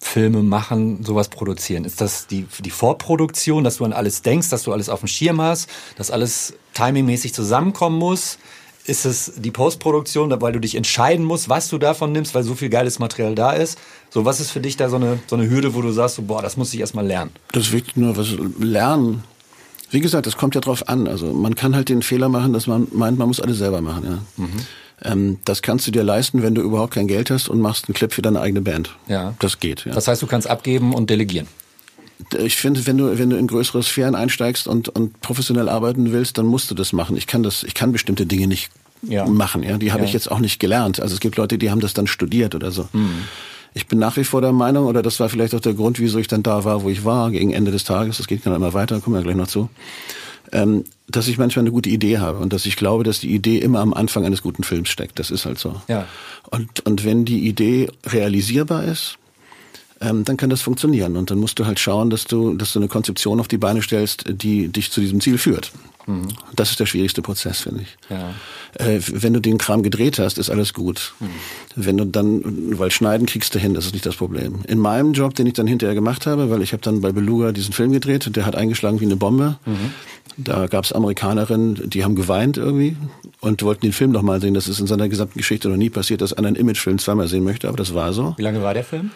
[0.00, 1.84] Filme machen, sowas produzieren?
[1.84, 5.08] Ist das die, die Vorproduktion, dass du an alles denkst, dass du alles auf dem
[5.08, 8.38] Schirm hast, dass alles timingmäßig zusammenkommen muss?
[8.86, 12.54] Ist es die Postproduktion, weil du dich entscheiden musst, was du davon nimmst, weil so
[12.54, 13.78] viel geiles Material da ist?
[14.10, 16.22] So, was ist für dich da so eine, so eine Hürde, wo du sagst, so,
[16.22, 17.30] boah, das muss ich erstmal lernen?
[17.52, 19.24] Das ist wirklich nur was lernen.
[19.90, 21.08] Wie gesagt, das kommt ja drauf an.
[21.08, 24.04] Also man kann halt den Fehler machen, dass man meint, man muss alles selber machen.
[24.04, 24.44] Ja.
[24.44, 24.66] Mhm.
[25.02, 27.94] Ähm, das kannst du dir leisten, wenn du überhaupt kein Geld hast und machst einen
[27.94, 28.94] Clip für deine eigene Band.
[29.08, 29.34] Ja.
[29.40, 29.84] Das geht.
[29.84, 29.92] Ja.
[29.92, 31.46] Das heißt, du kannst abgeben und delegieren.
[32.38, 36.38] Ich finde, wenn du, wenn du in größere Sphären einsteigst und, und professionell arbeiten willst,
[36.38, 37.16] dann musst du das machen.
[37.16, 38.70] Ich kann das, ich kann bestimmte Dinge nicht
[39.02, 39.26] ja.
[39.26, 39.62] machen.
[39.62, 40.06] Ja, die habe ja.
[40.06, 41.00] ich jetzt auch nicht gelernt.
[41.00, 42.88] Also es gibt Leute, die haben das dann studiert oder so.
[42.92, 43.24] Mhm.
[43.74, 46.18] Ich bin nach wie vor der Meinung, oder das war vielleicht auch der Grund, wieso
[46.20, 48.18] ich dann da war, wo ich war, gegen Ende des Tages.
[48.18, 49.68] Das geht dann immer weiter, kommen wir gleich noch zu.
[50.52, 53.58] Ähm, dass ich manchmal eine gute Idee habe und dass ich glaube, dass die Idee
[53.58, 55.18] immer am Anfang eines guten Films steckt.
[55.18, 55.80] Das ist halt so.
[55.86, 56.06] Ja.
[56.50, 59.18] Und, und wenn die Idee realisierbar ist,
[60.00, 61.16] ähm, dann kann das funktionieren.
[61.16, 63.82] Und dann musst du halt schauen, dass du, dass du eine Konzeption auf die Beine
[63.82, 65.72] stellst, die dich zu diesem Ziel führt.
[66.06, 66.28] Mhm.
[66.54, 67.96] Das ist der schwierigste Prozess, finde ich.
[68.10, 68.34] Ja.
[68.74, 71.14] Äh, wenn du den Kram gedreht hast, ist alles gut.
[71.20, 71.26] Mhm.
[71.76, 74.60] Wenn du dann, weil schneiden kriegst du hin, das ist nicht das Problem.
[74.66, 77.52] In meinem Job, den ich dann hinterher gemacht habe, weil ich habe dann bei Beluga
[77.52, 79.58] diesen Film gedreht der hat eingeschlagen wie eine Bombe.
[79.64, 79.92] Mhm.
[80.36, 82.96] Da gab es Amerikanerinnen, die haben geweint irgendwie
[83.40, 84.54] und wollten den Film noch mal sehen.
[84.54, 87.44] Das ist in seiner gesamten Geschichte noch nie passiert, dass einer einen Imagefilm zweimal sehen
[87.44, 88.34] möchte, aber das war so.
[88.36, 89.10] Wie lange war der Film?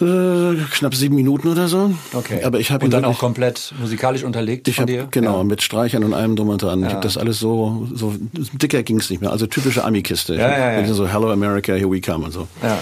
[0.00, 1.94] Äh, knapp sieben Minuten oder so.
[2.14, 2.42] Okay.
[2.42, 5.08] Aber ich habe und dann auch komplett musikalisch unterlegt ich von hab, dir.
[5.12, 5.44] Genau, ja.
[5.44, 6.80] mit Streichern und allem drum und dran.
[6.80, 6.88] Ja.
[6.88, 8.12] Ich habe das alles so so
[8.54, 9.30] dicker ging's nicht mehr.
[9.30, 10.34] Also typische Ami-Kiste.
[10.34, 10.94] Ja, ja, ja.
[10.94, 12.48] So Hello America, here we come und so.
[12.60, 12.80] Ja.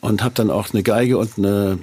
[0.00, 1.78] Und habe dann auch eine Geige und eine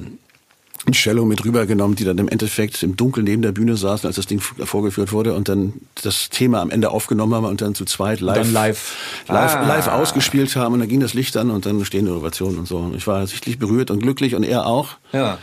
[0.86, 4.18] ein Cello mit rübergenommen, die dann im Endeffekt im Dunkeln neben der Bühne saßen, als
[4.18, 7.86] das Ding vorgeführt wurde und dann das Thema am Ende aufgenommen haben und dann zu
[7.86, 8.96] zweit live, live,
[9.28, 9.68] live, ah.
[9.68, 12.78] live ausgespielt haben und dann ging das Licht an und dann stehen Innovationen und so.
[12.78, 14.90] Und ich war sichtlich berührt und glücklich und er auch.
[15.14, 15.38] Ja.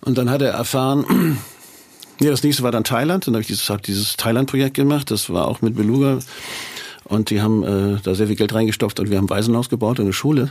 [0.00, 1.38] Und dann hat er erfahren,
[2.20, 3.26] ja, das nächste war dann Thailand.
[3.26, 5.10] Dann habe ich dieses, hab dieses Thailand-Projekt gemacht.
[5.10, 6.20] Das war auch mit Beluga.
[7.04, 10.04] Und die haben äh, da sehr viel Geld reingestopft und wir haben Waisenhaus gebaut und
[10.04, 10.50] eine Schule.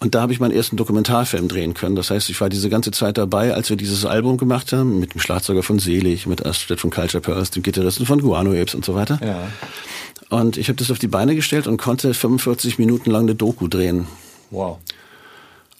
[0.00, 1.96] Und da habe ich meinen ersten Dokumentarfilm drehen können.
[1.96, 5.14] Das heißt, ich war diese ganze Zeit dabei, als wir dieses Album gemacht haben, mit
[5.14, 8.84] dem Schlagzeuger von Selig, mit Astrid von Culture Pearls, dem Gitarristen von Guano Apes und
[8.84, 9.18] so weiter.
[9.20, 9.48] Ja.
[10.28, 13.66] Und ich habe das auf die Beine gestellt und konnte 45 Minuten lang eine Doku
[13.66, 14.06] drehen.
[14.50, 14.78] Wow.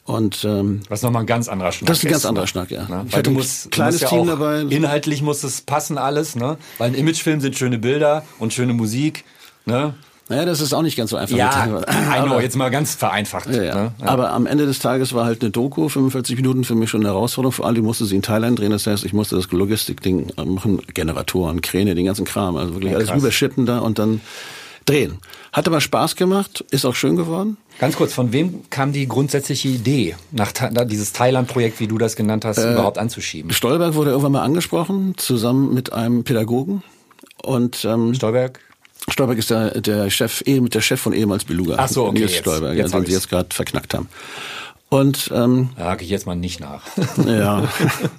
[0.04, 1.88] Und ähm, was nochmal ein ganz anderer Schnack.
[1.88, 2.88] Das ist ein ganz anderer Schnack, ja.
[2.88, 3.04] Ne?
[3.08, 4.62] Ich hatte ein musst, kleines ja Team dabei.
[4.62, 6.56] Inhaltlich muss es passen alles, ne?
[6.78, 9.24] Weil ein Imagefilm sind schöne Bilder und schöne Musik,
[9.66, 9.94] ne?
[10.28, 11.36] Naja, das ist auch nicht ganz so einfach.
[11.36, 13.48] Ja, I know, jetzt mal ganz vereinfacht.
[13.48, 13.74] Ja, ja.
[13.74, 13.92] Ne?
[13.98, 17.00] ja, Aber am Ende des Tages war halt eine Doku, 45 Minuten für mich schon
[17.00, 17.52] eine Herausforderung.
[17.52, 20.82] Vor allem ich musste sie in Thailand drehen, das heißt, ich musste das Logistik-Ding machen,
[20.92, 24.20] Generatoren, Kräne, den ganzen Kram, also wirklich alles rüberschippen da und dann
[24.84, 25.18] drehen.
[25.52, 27.56] Hat aber Spaß gemacht, ist auch schön geworden.
[27.78, 30.52] Ganz kurz, von wem kam die grundsätzliche Idee, nach
[30.84, 33.50] dieses Thailand-Projekt, wie du das genannt hast, äh, überhaupt anzuschieben?
[33.52, 36.82] Stolberg wurde irgendwann mal angesprochen, zusammen mit einem Pädagogen.
[37.42, 38.60] Und ähm, Stolberg?
[39.08, 41.76] Stolberg ist der, der Chef, der Chef von ehemals Beluga.
[41.78, 42.20] Ach so, okay.
[42.20, 44.08] Nils jetzt, Stolberg, jetzt den sie jetzt gerade verknackt haben.
[44.90, 46.82] Und ähm, da hake ich jetzt mal nicht nach.
[47.26, 47.68] ja,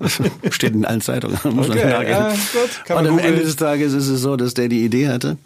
[0.52, 1.38] steht in allen Zeitungen.
[1.56, 4.68] Muss okay, man ja, gut, und am Ende des Tages ist es so, dass der
[4.68, 5.38] die Idee hatte,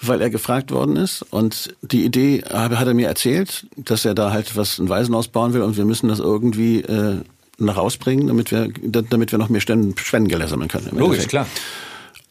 [0.00, 1.26] weil er gefragt worden ist.
[1.28, 5.52] Und die Idee hat er mir erzählt, dass er da halt was ein Waisenhaus bauen
[5.52, 7.18] will und wir müssen das irgendwie äh,
[7.58, 10.88] nach rausbringen, damit wir, damit wir noch mehr Spendengelder sammeln können.
[10.92, 11.46] Logisch, klar.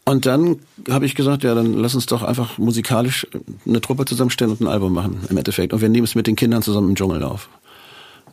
[0.04, 0.56] Und dann
[0.90, 3.26] habe ich gesagt, ja, dann lass uns doch einfach musikalisch
[3.66, 5.72] eine Truppe zusammenstellen und ein Album machen, im Endeffekt.
[5.72, 7.48] Und wir nehmen es mit den Kindern zusammen im Dschungel auf.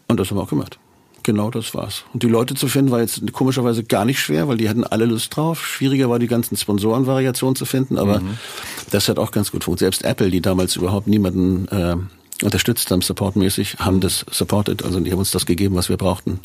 [0.08, 0.79] Und das haben wir auch gemacht.
[1.21, 2.05] Genau das war's.
[2.13, 5.05] Und die Leute zu finden war jetzt komischerweise gar nicht schwer, weil die hatten alle
[5.05, 5.65] Lust drauf.
[5.65, 8.38] Schwieriger war die ganzen Sponsorenvariationen zu finden, aber mhm.
[8.89, 9.95] das hat auch ganz gut funktioniert.
[9.95, 11.97] Selbst Apple, die damals überhaupt niemanden äh,
[12.43, 14.84] unterstützt haben, supportmäßig, haben das supported.
[14.84, 16.39] Also die haben uns das gegeben, was wir brauchten.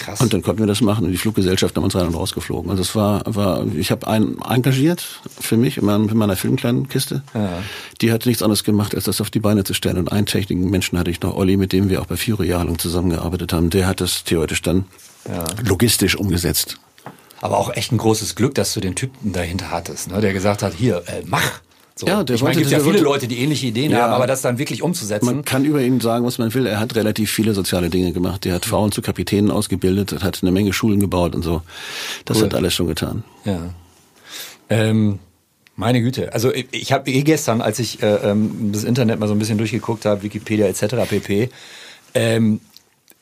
[0.00, 0.20] Krass.
[0.20, 1.04] Und dann konnten wir das machen.
[1.04, 2.70] Und die Fluggesellschaft haben uns rein und rausgeflogen.
[2.70, 6.88] Also es war, war ich habe einen engagiert für mich in, meinem, in meiner filmkleinen
[6.88, 7.22] Kiste.
[7.34, 7.62] Ja.
[8.00, 9.98] Die hat nichts anderes gemacht, als das auf die Beine zu stellen.
[9.98, 12.78] Und einen technischen Menschen hatte ich noch, Olli, mit dem wir auch bei Fiore jahrelang
[12.78, 13.68] zusammengearbeitet haben.
[13.68, 14.86] Der hat das theoretisch dann
[15.28, 15.44] ja.
[15.62, 16.78] logistisch umgesetzt.
[17.42, 20.20] Aber auch echt ein großes Glück, dass du den Typen dahinter hattest, ne?
[20.20, 21.60] der gesagt hat, hier, äh, mach.
[22.00, 22.06] So.
[22.06, 24.40] Ja, der ich meine, gibt ja viele Leute, die ähnliche Ideen ja, haben, aber das
[24.40, 25.26] dann wirklich umzusetzen.
[25.26, 26.66] Man kann über ihn sagen, was man will.
[26.66, 28.46] Er hat relativ viele soziale Dinge gemacht.
[28.46, 31.60] Er hat Frauen zu Kapitänen ausgebildet, hat eine Menge Schulen gebaut und so.
[32.24, 32.44] Das cool.
[32.44, 33.22] hat alles schon getan.
[33.44, 33.74] Ja.
[34.70, 35.18] Ähm,
[35.76, 36.32] meine Güte.
[36.32, 39.38] Also ich, ich habe eh gestern, als ich äh, ähm, das Internet mal so ein
[39.38, 41.06] bisschen durchgeguckt habe, Wikipedia etc.
[41.06, 41.50] pp.
[42.14, 42.60] Ähm,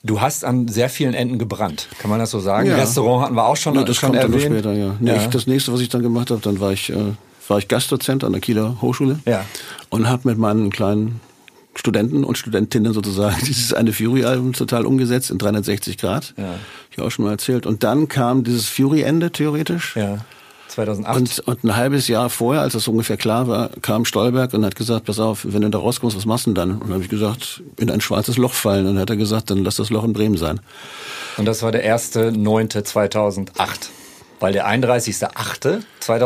[0.04, 2.68] Du hast an sehr vielen Enden gebrannt, kann man das so sagen?
[2.68, 2.76] Ja.
[2.76, 4.44] Restaurant hatten wir auch schon, ja, das schon kommt erwähnt.
[4.44, 4.96] Dann später, ja.
[5.00, 5.16] Nee, Ja.
[5.16, 7.14] Ich, das nächste, was ich dann gemacht habe, dann war ich, äh,
[7.48, 9.44] war ich Gastdozent an der Kieler Hochschule Ja.
[9.90, 11.20] und habe mit meinen kleinen
[11.74, 16.34] Studenten und Studentinnen sozusagen dieses eine Fury-Album total umgesetzt in 360 Grad.
[16.36, 16.54] Ja.
[16.90, 17.66] Ich auch schon mal erzählt.
[17.66, 19.94] Und dann kam dieses Fury-Ende theoretisch.
[19.96, 20.18] Ja.
[20.68, 21.16] 2008.
[21.16, 24.76] Und, und ein halbes Jahr vorher, als das ungefähr klar war, kam Stolberg und hat
[24.76, 26.72] gesagt, pass auf, wenn du da rauskommst, was machst du denn dann?
[26.72, 28.86] Und dann habe ich gesagt, in ein schwarzes Loch fallen.
[28.86, 30.60] Und dann hat er gesagt, dann lass das Loch in Bremen sein.
[31.36, 33.48] Und das war der erste 9.2008.
[34.40, 35.80] Weil der 31.8.2008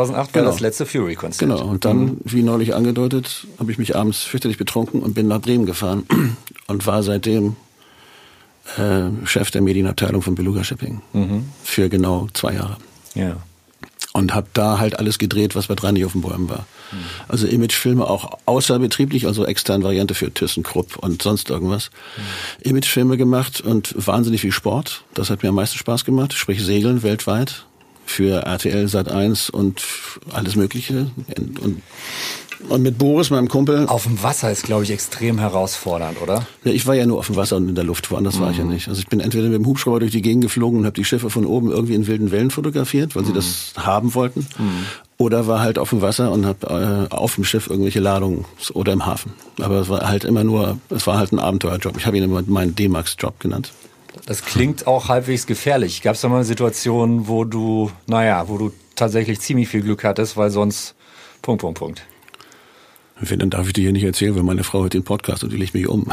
[0.05, 0.17] genau.
[0.33, 1.39] war das letzte Fury-Konzert.
[1.39, 2.17] Genau, und dann, mhm.
[2.23, 6.05] wie neulich angedeutet, habe ich mich abends fürchterlich betrunken und bin nach Bremen gefahren
[6.67, 7.55] und war seitdem
[8.77, 11.49] äh, Chef der Medienabteilung von Beluga Shipping mhm.
[11.63, 12.77] für genau zwei Jahre.
[13.15, 13.37] Ja.
[14.13, 16.67] Und habe da halt alles gedreht, was bei drei nicht auf den Bäumen war.
[16.91, 16.97] Mhm.
[17.27, 21.89] Also Imagefilme auch außerbetrieblich, also externe Variante für ThyssenKrupp und sonst irgendwas.
[22.15, 22.69] Mhm.
[22.69, 25.03] Imagefilme gemacht und wahnsinnig viel Sport.
[25.15, 26.33] Das hat mir am meisten Spaß gemacht.
[26.33, 27.65] Sprich Segeln weltweit
[28.05, 29.83] für RTL Sat 1 und
[30.31, 31.07] alles Mögliche.
[31.61, 31.81] Und,
[32.69, 33.87] und mit Boris, meinem Kumpel.
[33.87, 36.45] Auf dem Wasser ist, glaube ich, extrem herausfordernd, oder?
[36.63, 38.41] Ja, ich war ja nur auf dem Wasser und in der Luft, woanders mhm.
[38.41, 38.71] war ich ja mhm.
[38.71, 38.87] nicht.
[38.87, 41.29] Also ich bin entweder mit dem Hubschrauber durch die Gegend geflogen und habe die Schiffe
[41.29, 43.27] von oben irgendwie in wilden Wellen fotografiert, weil mhm.
[43.27, 44.47] sie das haben wollten.
[44.57, 44.85] Mhm.
[45.17, 48.93] Oder war halt auf dem Wasser und habe äh, auf dem Schiff irgendwelche Ladungen oder
[48.93, 49.33] im Hafen.
[49.61, 51.97] Aber es war halt immer nur, es war halt ein Abenteuerjob.
[51.97, 53.71] Ich habe ihn immer meinen D-Max-Job genannt.
[54.25, 56.01] Das klingt auch halbwegs gefährlich.
[56.01, 60.37] Gab es da mal Situationen, wo du, naja, wo du tatsächlich ziemlich viel Glück hattest,
[60.37, 60.95] weil sonst
[61.41, 62.03] Punkt, Punkt, Punkt.
[63.29, 65.51] Wenn, dann darf ich dir hier nicht erzählen, weil meine Frau hört den Podcast und
[65.51, 66.07] die legt mich um.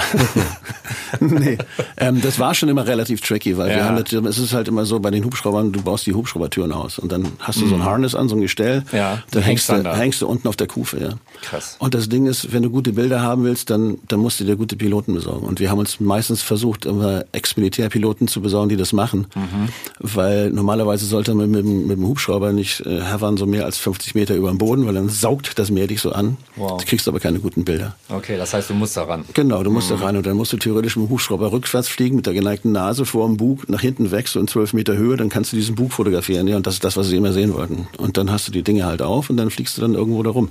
[1.20, 1.58] nee,
[1.96, 3.76] ähm, das war schon immer relativ tricky, weil ja.
[3.76, 6.72] wir haben das, es ist halt immer so bei den Hubschraubern, du baust die Hubschraubertüren
[6.72, 7.84] aus und dann hast du so ein mhm.
[7.84, 9.96] Harness an, so ein Gestell, ja, da hängst du, da.
[9.96, 11.00] hängst du unten auf der Kufe.
[11.00, 11.10] Ja.
[11.42, 11.76] Krass.
[11.78, 14.56] Und das Ding ist, wenn du gute Bilder haben willst, dann, dann musst du dir
[14.56, 15.46] gute Piloten besorgen.
[15.46, 19.68] Und wir haben uns meistens versucht, immer Ex-Militärpiloten zu besorgen, die das machen, mhm.
[19.98, 23.78] weil normalerweise sollte man mit, mit, mit dem Hubschrauber nicht äh, hovern so mehr als
[23.78, 26.36] 50 Meter über dem Boden, weil dann saugt das Meer dich so an.
[26.56, 27.96] Wow kriegst aber keine guten Bilder.
[28.10, 29.24] Okay, das heißt, du musst da ran.
[29.32, 29.94] Genau, du musst mhm.
[29.94, 32.72] da ran und dann musst du theoretisch mit dem Hubschrauber rückwärts fliegen mit der geneigten
[32.72, 35.56] Nase vor dem Bug nach hinten weg, so in zwölf Meter Höhe, dann kannst du
[35.56, 37.88] diesen Bug fotografieren, ja, und das ist das, was sie immer sehen wollten.
[37.96, 40.28] Und dann hast du die Dinge halt auf und dann fliegst du dann irgendwo da
[40.28, 40.50] rum.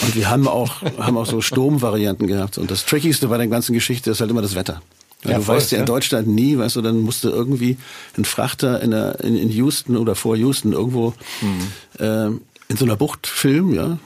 [0.00, 2.56] Und wir haben auch, haben auch so Sturmvarianten gehabt.
[2.56, 4.80] Und das Trickigste bei der ganzen Geschichte ist halt immer das Wetter.
[5.24, 7.76] Ja, du voll, weißt ja in Deutschland nie, weißt du, dann musst du irgendwie
[8.16, 12.02] einen Frachter in, der, in, in Houston oder vor Houston irgendwo mhm.
[12.02, 12.26] äh,
[12.68, 13.98] in so einer Bucht filmen, ja,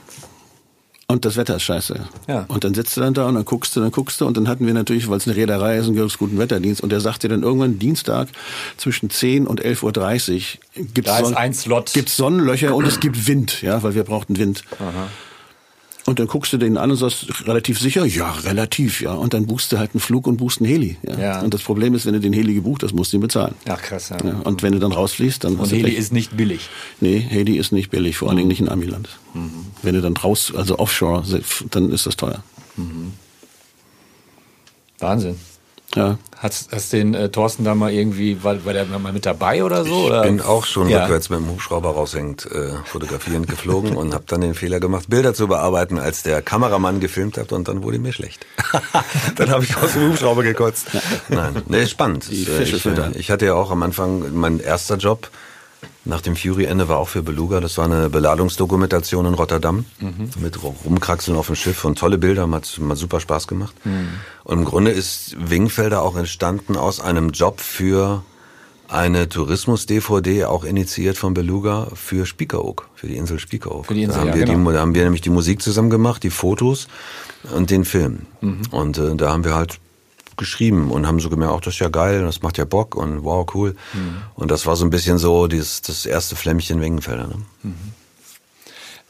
[1.06, 2.00] und das Wetter ist scheiße.
[2.28, 2.44] Ja.
[2.48, 4.48] Und dann sitzt du dann da und dann guckst du, dann guckst du und dann
[4.48, 7.22] hatten wir natürlich, weil es eine Reederei ist, einen ganz guten Wetterdienst und der sagt
[7.22, 8.28] dir dann irgendwann Dienstag
[8.76, 11.34] zwischen 10 und 11.30 Uhr gibt es Son
[12.06, 14.64] Sonnenlöcher und es gibt Wind, ja, weil wir brauchten Wind.
[14.78, 15.08] Aha.
[16.06, 18.04] Und dann guckst du den an und sagst, relativ sicher?
[18.04, 19.14] Ja, relativ, ja.
[19.14, 20.98] Und dann buchst du halt einen Flug und buchst einen Heli.
[21.02, 21.18] Ja.
[21.18, 21.40] ja.
[21.40, 23.54] Und das Problem ist, wenn du den Heli gebucht hast, musst du ihn bezahlen.
[23.66, 24.18] Ach krass, ja.
[24.22, 24.40] ja.
[24.44, 25.56] Und wenn du dann rausfliegst, dann...
[25.56, 26.68] Und Heli ist nicht billig.
[27.00, 28.50] Nee, Heli ist nicht billig, vor allen Dingen mhm.
[28.50, 29.08] nicht in Amiland.
[29.32, 29.50] Mhm.
[29.82, 31.24] Wenn du dann raus, also offshore,
[31.70, 32.42] dann ist das teuer.
[32.76, 33.12] Mhm.
[34.98, 35.36] Wahnsinn.
[35.94, 36.18] Ja.
[36.36, 39.84] Hast, hast den äh, Thorsten da mal irgendwie, war, war der mal mit dabei oder
[39.84, 40.00] so?
[40.00, 40.22] Ich oder?
[40.22, 41.02] bin auch schon ja.
[41.02, 45.34] rückwärts mit dem Hubschrauber raushängend äh, fotografierend geflogen und habe dann den Fehler gemacht, Bilder
[45.34, 48.44] zu bearbeiten, als der Kameramann gefilmt hat und dann wurde mir schlecht.
[49.36, 50.88] dann habe ich aus dem Hubschrauber gekotzt.
[51.28, 52.28] Nein, nee, spannend.
[52.30, 55.30] Die Fische ich, äh, ich hatte ja auch am Anfang mein erster Job
[56.04, 60.30] nach dem Fury-Ende war auch für Beluga, das war eine Beladungsdokumentation in Rotterdam mhm.
[60.40, 63.74] mit Rumkraxeln auf dem Schiff und tolle Bilder, hat, hat super Spaß gemacht.
[63.84, 64.08] Mhm.
[64.44, 68.22] Und im Grunde ist Wingfelder auch entstanden aus einem Job für
[68.88, 73.86] eine Tourismus-DVD, auch initiiert von Beluga, für Spiekeroog, für die Insel Spiekeroog.
[73.86, 74.70] Für die Insel, da haben, ja, wir genau.
[74.70, 76.88] die, da haben wir nämlich die Musik zusammen gemacht, die Fotos
[77.54, 78.26] und den Film.
[78.40, 78.62] Mhm.
[78.70, 79.80] Und äh, da haben wir halt
[80.36, 83.24] geschrieben und haben so gemerkt, ach, das ist ja geil, das macht ja Bock und
[83.24, 83.76] wow, cool.
[83.92, 84.16] Mhm.
[84.34, 87.26] Und das war so ein bisschen so dieses, das erste Flämmchen Wengenfelder.
[87.28, 87.36] Ne?
[87.62, 87.74] Mhm.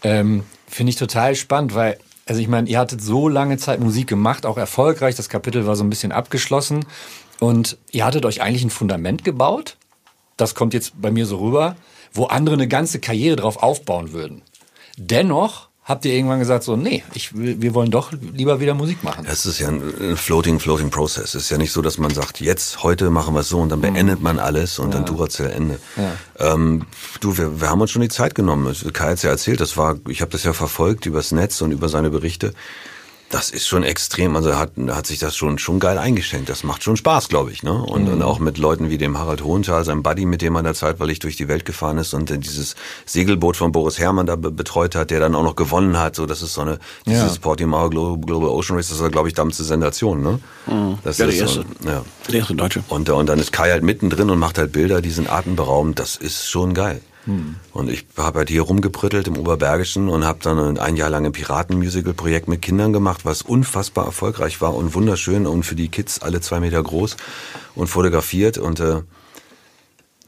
[0.02, 4.08] Ähm, Finde ich total spannend, weil, also ich meine, ihr hattet so lange Zeit Musik
[4.08, 6.84] gemacht, auch erfolgreich, das Kapitel war so ein bisschen abgeschlossen
[7.40, 9.76] und ihr hattet euch eigentlich ein Fundament gebaut,
[10.36, 11.76] das kommt jetzt bei mir so rüber,
[12.12, 14.42] wo andere eine ganze Karriere drauf aufbauen würden.
[14.96, 19.04] Dennoch habt ihr irgendwann gesagt, so, nee, ich will, wir wollen doch lieber wieder Musik
[19.04, 19.26] machen?
[19.28, 21.34] Es ist ja ein floating, floating Process.
[21.34, 23.68] Es ist ja nicht so, dass man sagt, jetzt, heute machen wir es so und
[23.68, 23.94] dann mhm.
[23.94, 24.94] beendet man alles und ja.
[24.94, 25.78] dann Duracell Ende.
[25.96, 26.54] Ja.
[26.54, 26.86] Ähm,
[27.20, 28.74] du, wir, wir haben uns schon die Zeit genommen.
[28.92, 31.70] Kai hat es ja erzählt, das war, ich habe das ja verfolgt übers Netz und
[31.70, 32.54] über seine Berichte
[33.34, 34.36] das ist schon extrem.
[34.36, 36.48] Also hat, hat sich das schon, schon geil eingeschenkt.
[36.48, 37.64] Das macht schon Spaß, glaube ich.
[37.64, 37.72] Ne?
[37.72, 38.12] Und, mhm.
[38.12, 40.74] und auch mit Leuten wie dem Harald Hohenthal, sein Buddy, mit dem er in der
[40.74, 44.36] Zeit, weil ich durch die Welt gefahren ist und dieses Segelboot von Boris Herrmann da
[44.36, 46.14] betreut hat, der dann auch noch gewonnen hat.
[46.14, 47.40] So, das ist so eine, dieses ja.
[47.40, 50.22] Portimao Global Ocean Race, das war, glaube ich, damals eine Sensation.
[50.22, 50.38] Ne?
[50.68, 50.98] Mhm.
[51.02, 51.64] Das ja, ist der erste.
[51.80, 52.04] So, ja.
[52.28, 52.84] Der erste Deutsche.
[52.88, 55.98] Und, und dann ist Kai halt mittendrin und macht halt Bilder, die sind atemberaubend.
[55.98, 57.00] Das ist schon geil.
[57.72, 61.32] Und ich habe halt hier rumgebrüttelt im Oberbergischen und habe dann ein Jahr lang ein
[61.32, 66.40] Piratenmusical-Projekt mit Kindern gemacht, was unfassbar erfolgreich war und wunderschön und für die Kids alle
[66.40, 67.16] zwei Meter groß
[67.74, 68.58] und fotografiert.
[68.58, 69.02] Und äh,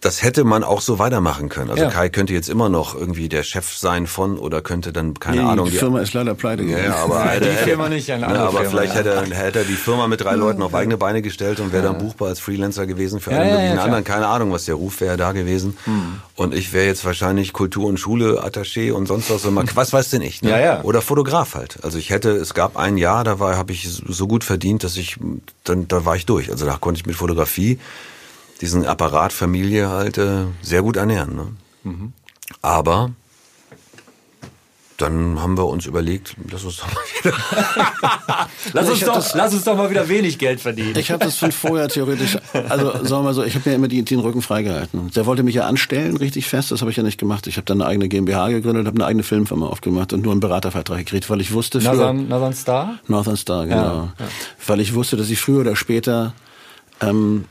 [0.01, 1.71] das hätte man auch so weitermachen können.
[1.71, 1.91] Also ja.
[1.91, 5.49] Kai könnte jetzt immer noch irgendwie der Chef sein von oder könnte dann keine nee,
[5.49, 5.71] Ahnung.
[5.71, 6.85] Die Firma ist leider pleite gegangen.
[6.85, 9.01] Ja, aber ja, hätte, die Firma nicht, eine andere ja, aber Firma, vielleicht ja.
[9.01, 11.99] hätte, hätte er die Firma mit drei Leuten auf eigene Beine gestellt und wäre dann
[11.99, 14.05] buchbar als Freelancer gewesen für alle möglichen anderen.
[14.05, 15.77] Keine Ahnung, was der Ruf wäre da gewesen.
[15.85, 16.21] Hm.
[16.37, 19.45] Und ich wäre jetzt wahrscheinlich Kultur- und Schule-Attaché und sonst was.
[19.77, 20.43] was weiß denn ich?
[20.43, 20.51] Ne?
[20.51, 20.83] Ja, ja.
[20.83, 21.79] Oder Fotograf halt.
[21.83, 24.99] Also ich hätte, es gab ein Jahr, da war, habe ich so gut verdient, dass
[24.99, 25.17] ich,
[25.65, 26.51] dann, da war ich durch.
[26.51, 27.79] Also da konnte ich mit Fotografie
[28.61, 31.37] diesen Apparat Familie halt äh, sehr gut ernähren.
[31.37, 31.47] Ne?
[31.85, 32.13] Mhm.
[32.63, 33.11] Aber
[34.97, 37.37] dann haben wir uns überlegt, lass uns doch mal wieder.
[38.73, 40.97] lass, uns doch, das, lass uns doch mal wieder wenig Geld verdienen.
[40.97, 42.39] Ich habe das von vorher theoretisch,
[42.69, 45.11] also sagen wir mal so, ich habe mir immer die, den Rücken freigehalten.
[45.15, 47.47] Der wollte mich ja anstellen, richtig fest, das habe ich ja nicht gemacht.
[47.47, 50.41] Ich habe dann eine eigene GmbH gegründet, habe eine eigene Filmfirma aufgemacht und nur einen
[50.41, 51.79] Beratervertrag gekriegt, weil ich wusste...
[51.79, 52.99] Northern, Northern Star?
[53.07, 53.77] Northern Star, genau.
[53.77, 54.27] Ja, ja.
[54.67, 56.33] Weil ich wusste, dass ich früher oder später...
[57.03, 57.45] Ähm,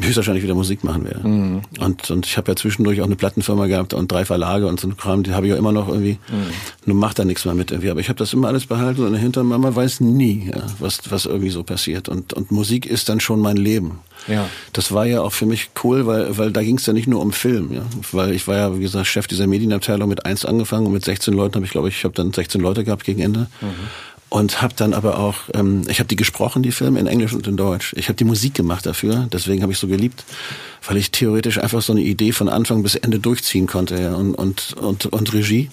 [0.00, 1.26] höchstwahrscheinlich wieder Musik machen werde.
[1.26, 1.62] Mhm.
[1.80, 4.88] Und, und ich habe ja zwischendurch auch eine Plattenfirma gehabt und drei Verlage und so
[4.88, 6.18] ein Kram, die habe ich ja immer noch irgendwie.
[6.30, 6.46] Mhm.
[6.86, 7.90] Nur macht da nichts mehr mit irgendwie.
[7.90, 11.26] Aber ich habe das immer alles behalten und dahinter, man weiß nie, ja, was, was
[11.26, 12.08] irgendwie so passiert.
[12.08, 13.98] Und, und Musik ist dann schon mein Leben.
[14.28, 14.48] Ja.
[14.72, 17.20] Das war ja auch für mich cool, weil, weil da ging es ja nicht nur
[17.20, 17.72] um Film.
[17.72, 17.82] Ja.
[18.12, 21.34] Weil ich war ja, wie gesagt, Chef dieser Medienabteilung mit eins angefangen und mit 16
[21.34, 23.48] Leuten habe ich, glaube ich, ich habe dann 16 Leute gehabt gegen Ende.
[23.60, 23.66] Mhm
[24.30, 27.46] und habe dann aber auch, ähm, ich habe die gesprochen, die Filme in Englisch und
[27.46, 27.92] in Deutsch.
[27.96, 30.24] Ich habe die Musik gemacht dafür, deswegen habe ich so geliebt,
[30.86, 34.34] weil ich theoretisch einfach so eine Idee von Anfang bis Ende durchziehen konnte ja, und,
[34.34, 35.70] und, und, und Regie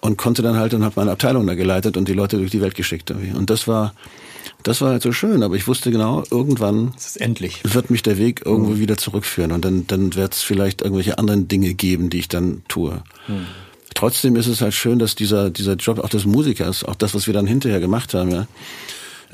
[0.00, 2.60] und konnte dann halt und habe meine Abteilung da geleitet und die Leute durch die
[2.60, 3.10] Welt geschickt.
[3.10, 3.32] Irgendwie.
[3.32, 3.94] Und das war
[4.62, 6.92] das war halt so schön, aber ich wusste genau, irgendwann
[7.64, 8.78] wird mich der Weg irgendwo mhm.
[8.78, 12.62] wieder zurückführen und dann, dann wird es vielleicht irgendwelche anderen Dinge geben, die ich dann
[12.68, 13.02] tue.
[13.26, 13.46] Mhm.
[13.94, 17.26] Trotzdem ist es halt schön, dass dieser, dieser Job auch des Musikers, auch das, was
[17.26, 18.46] wir dann hinterher gemacht haben, ja,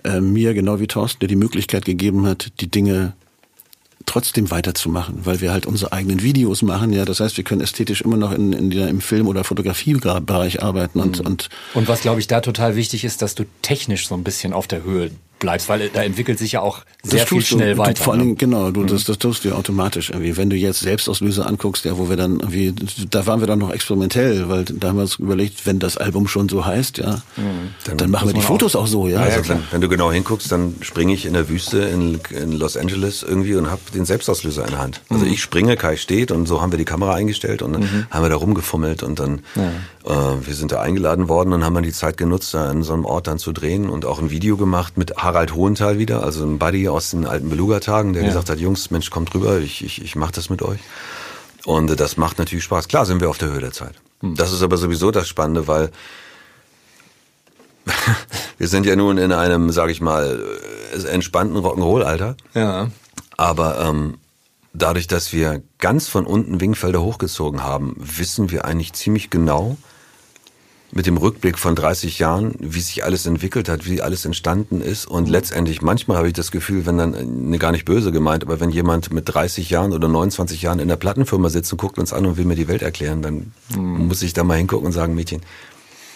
[0.04, 3.14] äh, mir genau wie Thorsten, der die Möglichkeit gegeben hat, die Dinge
[4.06, 6.92] trotzdem weiterzumachen, weil wir halt unsere eigenen Videos machen.
[6.92, 10.62] Ja, das heißt, wir können ästhetisch immer noch in, in der, im Film- oder Fotografiebereich
[10.62, 11.26] arbeiten und, mhm.
[11.26, 14.52] und und was glaube ich da total wichtig ist, dass du technisch so ein bisschen
[14.52, 17.94] auf der Höhe bleibst, weil da entwickelt sich ja auch sehr viel schnell du, weiter.
[17.94, 18.34] Du, vor allen ne?
[18.34, 18.86] Genau, du, mhm.
[18.88, 20.36] das, das tust du ja automatisch irgendwie.
[20.36, 22.74] Wenn du jetzt Selbstauslöser anguckst, ja, wo wir dann irgendwie,
[23.10, 26.28] da waren wir dann noch experimentell, weil da haben wir uns überlegt, wenn das Album
[26.28, 27.74] schon so heißt, ja, mhm.
[27.84, 29.20] dann, dann, machen wir die Fotos auch, auch so, ja.
[29.20, 32.76] Also, wenn, wenn, du genau hinguckst, dann springe ich in der Wüste in, in Los
[32.76, 35.00] Angeles irgendwie und habe den Selbstauslöser in der Hand.
[35.08, 35.32] Also mhm.
[35.32, 38.06] ich springe, Kai steht und so haben wir die Kamera eingestellt und dann mhm.
[38.10, 40.32] haben wir da rumgefummelt und dann, ja.
[40.32, 42.92] äh, wir sind da eingeladen worden und haben dann die Zeit genutzt, da in so
[42.92, 46.44] einem Ort dann zu drehen und auch ein Video gemacht mit Harald Hohenthal wieder, also
[46.44, 48.28] ein Buddy aus den alten Beluga-Tagen, der ja.
[48.28, 50.80] gesagt hat, Jungs, Mensch, kommt rüber, ich, ich, ich mach das mit euch.
[51.66, 52.88] Und das macht natürlich Spaß.
[52.88, 53.94] Klar sind wir auf der Höhe der Zeit.
[54.20, 54.36] Hm.
[54.36, 55.90] Das ist aber sowieso das Spannende, weil
[58.58, 60.40] wir sind ja nun in einem, sag ich mal,
[61.10, 62.36] entspannten Rock'n'Roll-Alter.
[62.54, 62.90] Ja.
[63.36, 64.14] Aber ähm,
[64.72, 69.76] dadurch, dass wir ganz von unten Wingfelder hochgezogen haben, wissen wir eigentlich ziemlich genau,
[70.90, 75.06] mit dem Rückblick von 30 Jahren, wie sich alles entwickelt hat, wie alles entstanden ist.
[75.06, 75.32] Und mhm.
[75.32, 78.70] letztendlich, manchmal habe ich das Gefühl, wenn dann, ne, gar nicht böse gemeint, aber wenn
[78.70, 82.24] jemand mit 30 Jahren oder 29 Jahren in der Plattenfirma sitzt und guckt uns an
[82.24, 84.08] und will mir die Welt erklären, dann mhm.
[84.08, 85.42] muss ich da mal hingucken und sagen, Mädchen,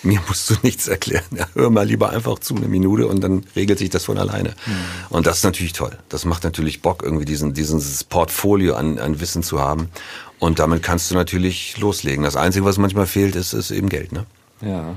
[0.02, 1.24] mir musst du nichts erklären.
[1.36, 4.50] Ja, hör mal lieber einfach zu eine Minute und dann regelt sich das von alleine.
[4.66, 4.72] Mhm.
[5.10, 5.96] Und das ist natürlich toll.
[6.08, 9.90] Das macht natürlich Bock, irgendwie diesen, dieses Portfolio an, an Wissen zu haben.
[10.38, 12.24] Und damit kannst du natürlich loslegen.
[12.24, 14.26] Das Einzige, was manchmal fehlt, ist, ist eben Geld, ne?
[14.62, 14.96] Ja.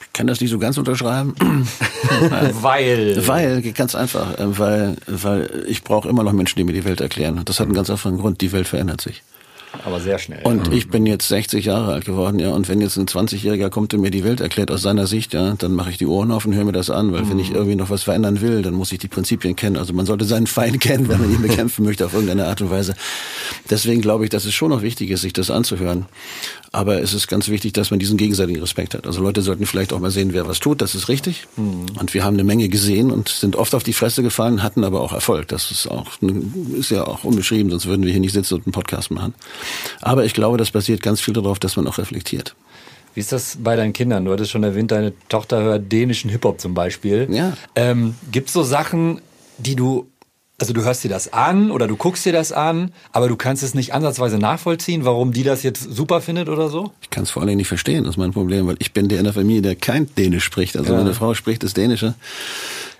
[0.00, 1.34] Ich kann das nicht so ganz unterschreiben.
[2.60, 3.26] weil.
[3.26, 7.00] Weil, ganz einfach, äh, weil, weil ich brauche immer noch Menschen, die mir die Welt
[7.00, 7.40] erklären.
[7.44, 9.22] Das hat einen ganz einfachen Grund, die Welt verändert sich.
[9.84, 10.40] Aber sehr schnell.
[10.42, 10.72] Und ja.
[10.72, 12.50] ich bin jetzt 60 Jahre alt geworden, ja.
[12.50, 15.54] Und wenn jetzt ein 20-Jähriger kommt und mir die Welt erklärt aus seiner Sicht, ja,
[15.56, 17.30] dann mache ich die Ohren auf und höre mir das an, weil mhm.
[17.30, 19.76] wenn ich irgendwie noch was verändern will, dann muss ich die Prinzipien kennen.
[19.76, 22.70] Also man sollte seinen Feind kennen, wenn man ihn bekämpfen möchte auf irgendeine Art und
[22.70, 22.94] Weise.
[23.70, 26.06] Deswegen glaube ich, dass es schon noch wichtig ist, sich das anzuhören.
[26.72, 29.04] Aber es ist ganz wichtig, dass man diesen gegenseitigen Respekt hat.
[29.04, 30.80] Also Leute sollten vielleicht auch mal sehen, wer was tut.
[30.80, 31.48] Das ist richtig.
[31.56, 31.86] Mhm.
[31.98, 35.00] Und wir haben eine Menge gesehen und sind oft auf die Fresse gefallen, hatten aber
[35.00, 35.48] auch Erfolg.
[35.48, 36.06] Das ist auch,
[36.78, 39.34] ist ja auch unbeschrieben, sonst würden wir hier nicht sitzen und einen Podcast machen.
[40.00, 42.54] Aber ich glaube, das basiert ganz viel darauf, dass man auch reflektiert.
[43.14, 44.24] Wie ist das bei deinen Kindern?
[44.24, 47.26] Du hattest schon erwähnt, deine Tochter hört dänischen Hip-Hop zum Beispiel.
[47.32, 47.54] Ja.
[47.74, 49.20] Ähm, Gibt es so Sachen,
[49.58, 50.06] die du
[50.60, 53.62] also du hörst dir das an oder du guckst dir das an, aber du kannst
[53.62, 56.92] es nicht ansatzweise nachvollziehen, warum die das jetzt super findet oder so?
[57.00, 59.18] Ich kann es vor allem nicht verstehen, das ist mein Problem, weil ich bin der
[59.18, 60.76] in der Familie, der kein Dänisch spricht.
[60.76, 60.98] Also ja.
[60.98, 62.14] meine Frau spricht das Dänische,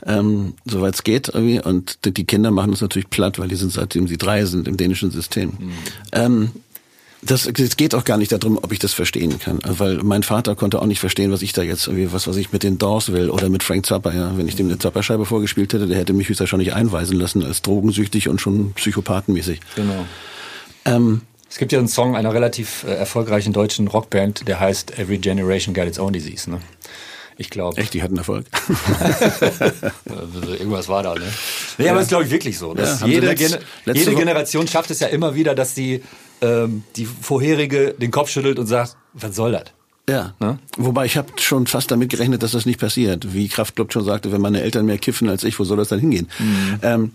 [0.06, 1.60] ähm, soweit es geht irgendwie.
[1.60, 4.78] Und die Kinder machen es natürlich platt, weil die sind seitdem sie drei sind im
[4.78, 5.50] dänischen System.
[5.58, 5.72] Mhm.
[6.12, 6.50] Ähm,
[7.22, 10.56] das, es geht auch gar nicht darum, ob ich das verstehen kann, weil mein Vater
[10.56, 13.12] konnte auch nicht verstehen, was ich da jetzt irgendwie, was was ich mit den Doors
[13.12, 14.12] will oder mit Frank Zappa.
[14.12, 17.60] Ja, wenn ich dem eine Zappa-Scheibe vorgespielt hätte, der hätte mich höchstwahrscheinlich einweisen lassen als
[17.62, 19.60] drogensüchtig und schon psychopathenmäßig.
[19.76, 20.06] Genau.
[20.86, 25.18] Ähm, es gibt ja einen Song einer relativ äh, erfolgreichen deutschen Rockband, der heißt Every
[25.18, 26.48] Generation Got Its Own Disease.
[26.48, 26.60] Ne?
[27.36, 27.78] Ich glaube.
[27.78, 28.46] Echt, die hatten Erfolg.
[30.58, 31.22] Irgendwas war da, ne?
[31.76, 32.72] Nee, aber es ist, glaube ich, wirklich so.
[32.72, 36.02] Dass ja, jede, letzt, Gen jede Generation schafft es ja immer wieder, dass die
[36.42, 39.64] ähm, die vorherige den Kopf schüttelt und sagt, was soll das?
[40.08, 40.34] Ja.
[40.40, 40.58] Ne?
[40.76, 43.32] Wobei ich habe schon fast damit gerechnet, dass das nicht passiert.
[43.32, 46.00] Wie Kraftklub schon sagte, wenn meine Eltern mehr kiffen als ich, wo soll das dann
[46.00, 46.28] hingehen?
[46.38, 46.78] Mhm.
[46.82, 47.10] Ähm,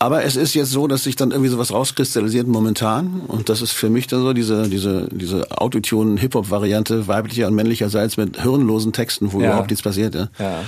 [0.00, 3.22] aber es ist jetzt so, dass sich dann irgendwie sowas rauskristallisiert momentan.
[3.26, 8.40] Und das ist für mich dann so diese, diese, diese Autotune-Hip-Hop-Variante weiblicher und männlicherseits mit
[8.40, 9.48] hirnlosen Texten, wo ja.
[9.48, 10.14] überhaupt nichts passiert.
[10.14, 10.28] Ja.
[10.38, 10.60] ja.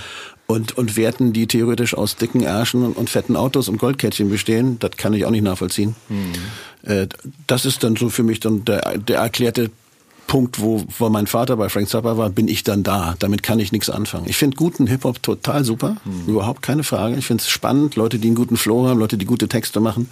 [0.50, 4.92] Und, und Werten, die theoretisch aus dicken Ärschen und fetten Autos und Goldkettchen bestehen, das
[4.96, 5.94] kann ich auch nicht nachvollziehen.
[6.08, 6.32] Mhm.
[6.82, 7.06] Äh,
[7.46, 9.70] das ist dann so für mich dann der, der erklärte
[10.26, 13.14] Punkt, wo, wo mein Vater bei Frank Zappa war, bin ich dann da.
[13.18, 14.26] Damit kann ich nichts anfangen.
[14.28, 15.96] Ich finde guten Hip-Hop total super.
[16.04, 16.32] Mhm.
[16.32, 17.16] Überhaupt keine Frage.
[17.16, 17.94] Ich finde es spannend.
[17.94, 20.08] Leute, die einen guten Flow haben, Leute, die gute Texte machen,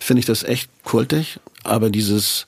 [0.00, 1.40] finde ich das echt kultig.
[1.62, 2.46] Aber dieses,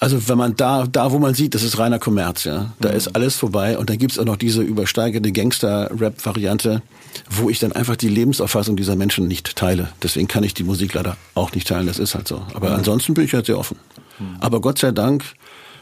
[0.00, 2.72] also wenn man da, da wo man sieht, das ist reiner Kommerz, ja.
[2.80, 2.96] Da mhm.
[2.96, 3.78] ist alles vorbei.
[3.78, 6.82] Und dann gibt's auch noch diese übersteigende Gangster-Rap-Variante,
[7.30, 9.88] wo ich dann einfach die Lebensauffassung dieser Menschen nicht teile.
[10.02, 11.86] Deswegen kann ich die Musik leider auch nicht teilen.
[11.86, 12.42] Das ist halt so.
[12.54, 12.76] Aber mhm.
[12.76, 13.76] ansonsten bin ich halt sehr offen.
[14.18, 14.36] Mhm.
[14.40, 15.24] Aber Gott sei Dank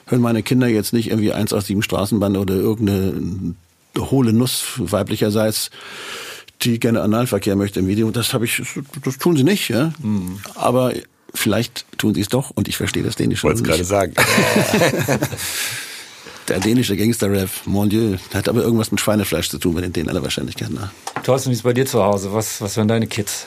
[0.07, 3.55] hören meine Kinder jetzt nicht irgendwie 187 Straßenbande oder irgendeine
[3.99, 5.71] hohle Nuss weiblicherseits,
[6.63, 8.11] die gerne Analverkehr möchte im Video.
[8.11, 8.63] Das habe ich,
[9.05, 9.93] das tun sie nicht, ja.
[9.99, 10.39] Mhm.
[10.55, 10.93] Aber
[11.37, 13.45] vielleicht tun sie es doch und ich verstehe das Dänische.
[13.45, 14.15] Wollte es gerade sagen.
[16.49, 20.09] Der dänische Gangster-Rap, mon Dieu, hat aber irgendwas mit Schweinefleisch zu tun, mit den Dänen
[20.11, 20.91] aller Wahrscheinlichkeit nach.
[21.25, 22.33] Thorsten, wie ist bei dir zu Hause?
[22.33, 23.47] Was, was hören deine Kids?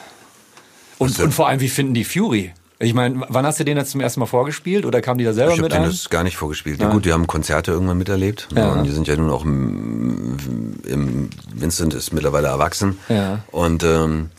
[0.98, 2.52] Und, und vor allem, wie finden die Fury?
[2.82, 5.34] Ich meine, wann hast du den jetzt zum ersten Mal vorgespielt oder kam die da
[5.34, 6.80] selber ich mit Ich habe den das gar nicht vorgespielt.
[6.80, 6.88] Ja.
[6.88, 8.48] Ja, gut, die haben Konzerte irgendwann miterlebt.
[8.56, 8.72] Ja.
[8.74, 10.38] Und die sind ja nun auch im,
[10.86, 12.98] im Vincent ist mittlerweile erwachsen.
[13.10, 13.44] Ja.
[13.52, 14.30] Und ähm,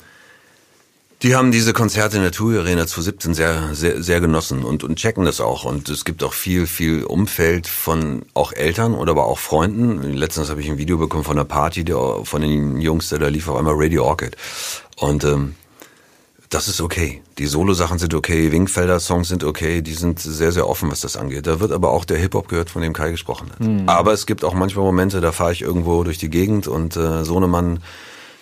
[1.22, 4.96] die haben diese Konzerte in der TUI Arena 2017 sehr, sehr, sehr genossen und, und
[4.96, 5.64] checken das auch.
[5.64, 10.02] Und es gibt auch viel, viel Umfeld von auch Eltern oder aber auch Freunden.
[10.14, 13.28] Letztens habe ich ein Video bekommen von einer Party der, von den Jungs, der da
[13.28, 14.36] lief auf einmal Radio Orchid.
[14.96, 15.56] Und ähm,
[16.48, 17.20] das ist okay.
[17.36, 21.46] Die Solo-Sachen sind okay, Wingfelder-Songs sind okay, die sind sehr, sehr offen, was das angeht.
[21.46, 23.60] Da wird aber auch der Hip-Hop gehört, von dem Kai gesprochen hat.
[23.60, 23.88] Mhm.
[23.88, 27.24] Aber es gibt auch manchmal Momente, da fahre ich irgendwo durch die Gegend und äh,
[27.24, 27.80] Sohnemann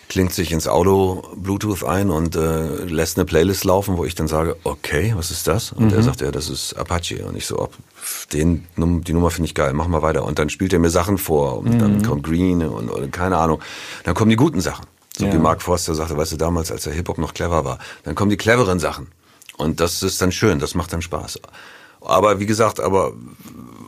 [0.09, 4.27] klingt sich ins Auto Bluetooth ein und äh, lässt eine Playlist laufen, wo ich dann
[4.27, 5.73] sage, okay, was ist das?
[5.73, 5.95] Und mhm.
[5.95, 7.25] er sagt, ja, das ist Apache.
[7.27, 7.75] Und ich so, ob
[8.33, 10.25] den, die Nummer finde ich geil, mach mal weiter.
[10.25, 11.79] Und dann spielt er mir Sachen vor und mhm.
[11.79, 13.61] dann kommt Green und, und keine Ahnung.
[14.05, 14.87] Dann kommen die guten Sachen.
[15.17, 15.33] So ja.
[15.33, 17.79] wie Mark Forster sagte, weißt du, damals, als der Hip-Hop noch clever war.
[18.05, 19.09] Dann kommen die cleveren Sachen.
[19.57, 21.41] Und das ist dann schön, das macht dann Spaß.
[22.01, 23.13] Aber wie gesagt, aber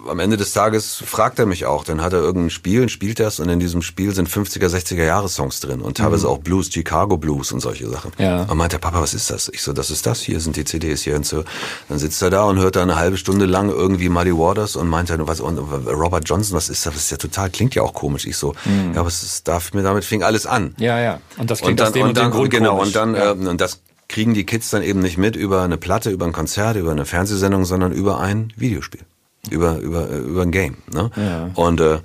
[0.08, 1.84] am Ende des Tages fragt er mich auch.
[1.84, 5.28] Dann hat er irgendein Spiel, spielt das und in diesem Spiel sind 50er, 60er Jahre
[5.28, 6.32] Songs drin und teilweise mhm.
[6.32, 8.12] auch Blues, Chicago Blues und solche Sachen.
[8.18, 8.44] Ja.
[8.44, 9.48] Und meint der Papa, was ist das?
[9.48, 10.20] Ich so, das ist das.
[10.20, 11.44] Hier sind die CDs hier und so.
[11.88, 14.88] Dann sitzt er da und hört da eine halbe Stunde lang irgendwie Muddy Waters und
[14.88, 16.94] meint dann, was, und Robert Johnson, was ist das?
[16.94, 18.26] Das ist ja total, klingt ja auch komisch.
[18.26, 18.94] Ich so, mhm.
[18.94, 20.74] ja, aber es ist, darf mir damit fing alles an.
[20.78, 21.20] Ja, ja.
[21.38, 22.88] Und das klingt und dann, und dann, und genau, komisch.
[22.88, 23.32] und dann, ja.
[23.32, 26.32] äh, und das kriegen die Kids dann eben nicht mit über eine Platte, über ein
[26.32, 29.00] Konzert, über eine Fernsehsendung, sondern über ein Videospiel
[29.48, 30.76] über über über ein Game.
[30.92, 31.10] Ne?
[31.16, 31.50] Ja.
[31.54, 32.00] Und äh,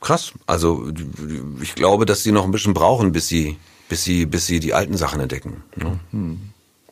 [0.00, 0.32] krass.
[0.46, 0.90] Also
[1.62, 3.56] ich glaube, dass sie noch ein bisschen brauchen, bis sie
[3.88, 5.62] bis sie bis sie die alten Sachen entdecken.
[5.76, 6.00] Ne?
[6.10, 6.40] Hm.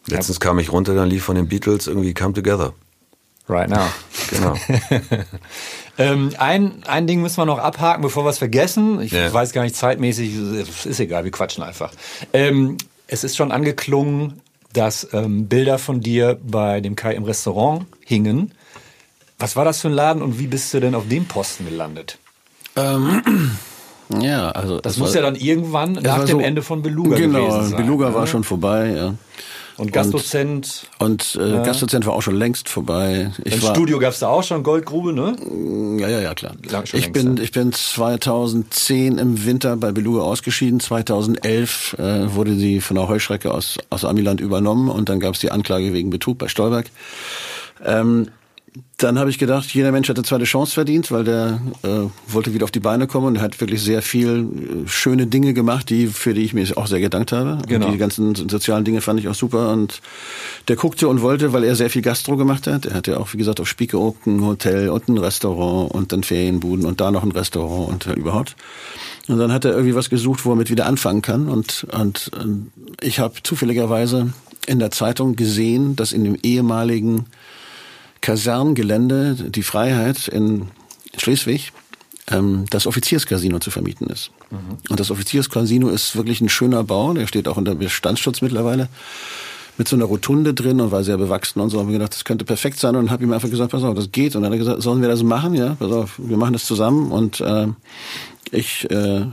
[0.07, 2.73] Letztens kam ich runter, dann lief von den Beatles irgendwie Come Together.
[3.49, 3.87] Right now.
[4.31, 4.55] Genau.
[5.99, 9.03] ähm, ein, ein Ding müssen wir noch abhaken, bevor wir es vergessen.
[9.03, 9.31] Ich yeah.
[9.31, 10.35] weiß gar nicht zeitmäßig,
[10.87, 11.93] ist egal, wir quatschen einfach.
[12.33, 12.79] Ähm,
[13.09, 14.41] es ist schon angeklungen,
[14.73, 18.53] dass ähm, Bilder von dir bei dem Kai im Restaurant hingen.
[19.39, 22.19] Was war das für ein Laden und wie bist du denn auf dem Posten gelandet?
[22.77, 23.57] Ähm,
[24.21, 24.81] ja, also.
[24.81, 27.77] Das muss war, ja dann irgendwann nach dem so, Ende von Beluga genau, gewesen sein.
[27.77, 28.15] Beluga oder?
[28.15, 29.15] war schon vorbei, ja.
[29.79, 30.87] Und Gastdozent?
[30.99, 31.63] Und, und äh, ja.
[31.63, 33.33] Gastdozent war auch schon längst vorbei.
[33.45, 35.35] Ich Im war, Studio gab es da auch schon Goldgrube, ne?
[35.99, 36.53] Ja, ja, ja, klar.
[36.93, 40.79] Ich bin, ich bin 2010 im Winter bei Beluga ausgeschieden.
[40.79, 45.41] 2011 äh, wurde sie von der Heuschrecke aus, aus Amiland übernommen und dann gab es
[45.41, 46.87] die Anklage wegen Betrug bei Stolberg.
[47.85, 48.29] Ähm,
[48.97, 51.89] dann habe ich gedacht, jeder Mensch hat eine zweite Chance verdient, weil der äh,
[52.29, 54.47] wollte wieder auf die Beine kommen und hat wirklich sehr viel
[54.85, 57.59] äh, schöne Dinge gemacht, die für die ich mir auch sehr gedankt habe.
[57.67, 57.87] Genau.
[57.87, 60.01] Und die ganzen sozialen Dinge fand ich auch super und
[60.69, 62.87] der guckte und wollte, weil er sehr viel Gastro gemacht hat.
[62.87, 66.23] Er hat ja auch, wie gesagt, auf Spieke ein Hotel und ein Restaurant und dann
[66.23, 68.57] Ferienbuden und da noch ein Restaurant und äh, überhaupt.
[69.29, 72.31] Und dann hat er irgendwie was gesucht, wo er mit wieder anfangen kann und, und,
[72.41, 74.33] und ich habe zufälligerweise
[74.67, 77.27] in der Zeitung gesehen, dass in dem ehemaligen
[78.23, 80.69] Kaserngelände die Freiheit in
[81.19, 81.73] Schleswig
[82.31, 84.31] ähm, das Offizierscasino zu vermieten ist.
[84.51, 84.79] Mhm.
[84.89, 88.89] Und das Offizierscasino ist wirklich ein schöner Bau, der steht auch unter Bestandsschutz mittlerweile
[89.79, 91.79] mit so einer Rotunde drin und war sehr bewachsen und so.
[91.79, 94.13] Haben wir gedacht, das könnte perfekt sein und habe ihm einfach gesagt, pass auf, das
[94.13, 94.37] geht.
[94.37, 95.55] Und dann hat er gesagt, sollen wir das machen?
[95.55, 97.69] Ja, pass auf, wir machen das zusammen und äh,
[98.51, 99.25] ich äh,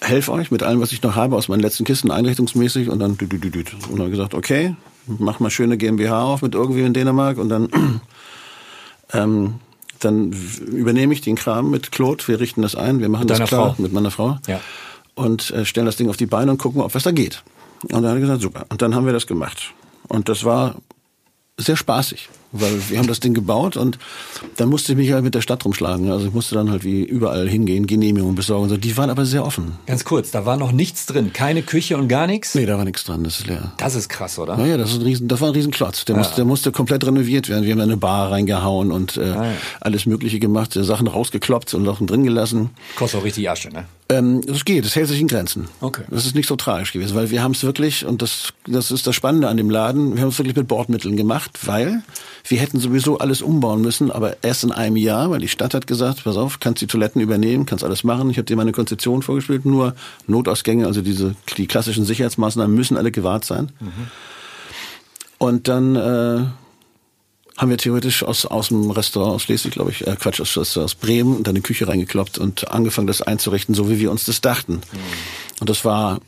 [0.00, 3.12] helfe euch mit allem, was ich noch habe aus meinen letzten Kisten einrichtungsmäßig und dann
[3.12, 4.76] und dann gesagt, okay,
[5.06, 7.68] mach mal schöne GmbH auf mit irgendwie in Dänemark und dann
[9.12, 9.54] ähm,
[10.00, 10.32] dann
[10.66, 13.74] übernehme ich den Kram mit Claude, wir richten das ein, wir machen mit das klar
[13.74, 13.82] Frau.
[13.82, 14.60] mit meiner Frau ja.
[15.14, 17.42] und äh, stellen das Ding auf die Beine und gucken, ob was da geht.
[17.82, 18.66] Und dann hat er gesagt, super.
[18.68, 19.72] Und dann haben wir das gemacht.
[20.08, 20.76] Und das war
[21.56, 23.98] sehr spaßig, weil wir haben das Ding gebaut und
[24.56, 26.10] dann musste ich mich halt mit der Stadt rumschlagen.
[26.10, 28.68] Also ich musste dann halt wie überall hingehen, Genehmigungen besorgen.
[28.68, 28.76] So.
[28.76, 29.72] Die waren aber sehr offen.
[29.86, 32.54] Ganz kurz, da war noch nichts drin, keine Küche und gar nichts?
[32.54, 33.72] Nee, da war nichts dran, das ist leer.
[33.76, 34.56] Das ist krass, oder?
[34.56, 36.04] Naja, das, ist ein riesen, das war ein Riesenklotz.
[36.06, 36.18] Der, Ja.
[36.18, 37.64] musste, der musste komplett renoviert werden.
[37.64, 39.52] Wir haben eine Bar reingehauen und äh, Ah, ja.
[39.80, 42.70] alles Mögliche gemacht, äh, Sachen rausgekloppt und Sachen drin gelassen.
[42.96, 43.84] Kostet auch richtig Asche, ne?
[44.10, 45.68] Ähm, geht, das hält sich in Grenzen.
[45.80, 46.02] Okay.
[46.10, 49.06] Das ist nicht so tragisch gewesen, weil wir haben es wirklich, und das, das ist
[49.06, 52.02] das Spannende an dem Laden, wir haben es wirklich mit Bordmitteln gemacht, weil
[52.48, 55.86] wir hätten sowieso alles umbauen müssen, aber erst in einem Jahr, weil die Stadt hat
[55.86, 58.30] gesagt, pass auf, kannst die Toiletten übernehmen, kannst alles machen.
[58.30, 59.94] Ich habe dir meine Konzeption vorgespielt, nur
[60.26, 63.70] Notausgänge, also diese die klassischen Sicherheitsmaßnahmen müssen alle gewahrt sein.
[65.38, 66.44] Und dann äh,
[67.60, 70.78] haben wir theoretisch aus, aus dem Restaurant aus Schleswig, glaube ich, äh, Quatsch, aus, aus,
[70.78, 74.24] aus Bremen, dann in die Küche reingekloppt und angefangen, das einzurichten, so wie wir uns
[74.24, 74.80] das dachten.
[75.60, 76.20] Und das war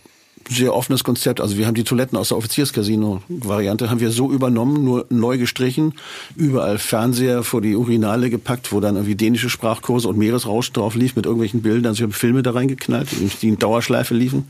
[0.51, 1.41] ein sehr offenes Konzept.
[1.41, 5.95] Also wir haben die Toiletten aus der Offizierscasino-Variante haben wir so übernommen, nur neu gestrichen,
[6.37, 11.17] überall Fernseher vor die Urinale gepackt, wo dann irgendwie dänische Sprachkurse und Meeresrauschen drauf lief
[11.17, 11.93] mit irgendwelchen Bildern.
[11.93, 14.45] Also ich habe Filme da reingeknallt, die die in Dauerschleife liefen.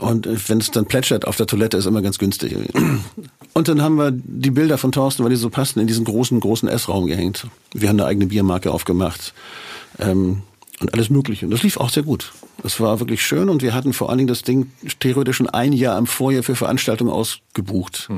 [0.00, 2.56] Und äh, wenn es dann plätschert auf der Toilette, ist immer ganz günstig.
[3.52, 6.38] Und dann haben wir die Bilder von Thorsten, weil die so passten, in diesen großen,
[6.40, 7.46] großen Essraum gehängt.
[7.72, 9.34] Wir haben eine eigene Biermarke aufgemacht.
[9.98, 10.42] Ähm,
[10.80, 11.44] und alles Mögliche.
[11.44, 12.32] Und das lief auch sehr gut.
[12.62, 15.72] Das war wirklich schön und wir hatten vor allen Dingen das Ding theoretisch schon ein
[15.72, 18.08] Jahr im Vorjahr für Veranstaltungen ausgebucht.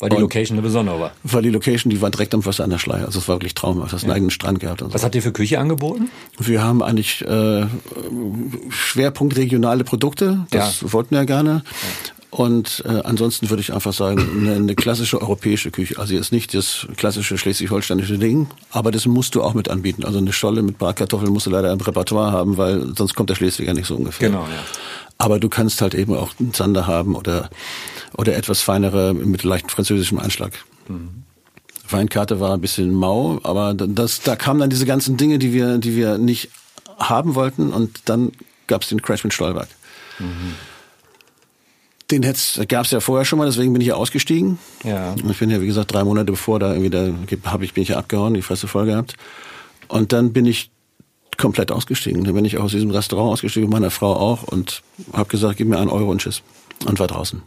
[0.00, 1.12] Weil die Und- Location eine besondere war.
[1.22, 3.04] Weil die Location, die war direkt am Wasser an der Schleier.
[3.06, 3.92] Also es war wirklich traumhaft.
[3.92, 4.80] Das hat einen eigenen Strand gehabt.
[4.82, 4.94] Und so.
[4.94, 6.10] Was habt ihr für Küche angeboten?
[6.38, 7.66] Wir haben eigentlich äh,
[8.70, 10.46] Schwerpunkt regionale Produkte.
[10.50, 11.62] Das wollten wir gerne.
[12.30, 15.98] Und äh, ansonsten würde ich einfach sagen, eine, eine klassische europäische Küche.
[15.98, 20.04] Also jetzt nicht das klassische schleswig-holsteinische Ding, aber das musst du auch mit anbieten.
[20.04, 23.34] Also eine Scholle mit Bratkartoffeln musst du leider im Repertoire haben, weil sonst kommt der
[23.34, 24.28] Schleswiger nicht so ungefähr.
[24.28, 24.62] Genau, ja.
[25.20, 27.50] Aber du kannst halt eben auch einen Zander haben oder,
[28.16, 30.52] oder etwas feinere mit leichtem französischem Einschlag.
[31.90, 35.76] Weinkarte war ein bisschen mau, aber das, da kamen dann diese ganzen Dinge, die wir,
[35.76, 36.48] die wir nicht
[36.98, 38.32] haben wollten und dann
[38.66, 39.68] gab es den Crash mit Stolberg.
[42.10, 44.58] Den gab es ja vorher schon mal, deswegen bin ich ja ausgestiegen.
[44.84, 45.14] Ja.
[45.28, 47.12] Ich bin ja, wie gesagt, drei Monate bevor da irgendwie da
[47.50, 49.16] hab ich, bin ich ja abgehauen, die Fresse voll gehabt.
[49.86, 50.70] Und dann bin ich
[51.40, 52.24] komplett ausgestiegen.
[52.24, 54.82] Dann bin ich auch aus diesem Restaurant ausgestiegen, meiner Frau auch und
[55.12, 56.42] habe gesagt, gib mir einen Euro und tschüss.
[56.86, 57.42] Und war draußen.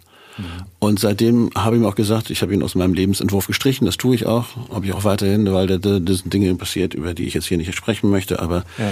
[0.80, 3.98] Und seitdem habe ich ihm auch gesagt, ich habe ihn aus meinem Lebensentwurf gestrichen, das
[3.98, 7.26] tue ich auch, habe ich auch weiterhin, weil da, da sind Dinge passiert, über die
[7.26, 8.92] ich jetzt hier nicht sprechen möchte, aber Ja.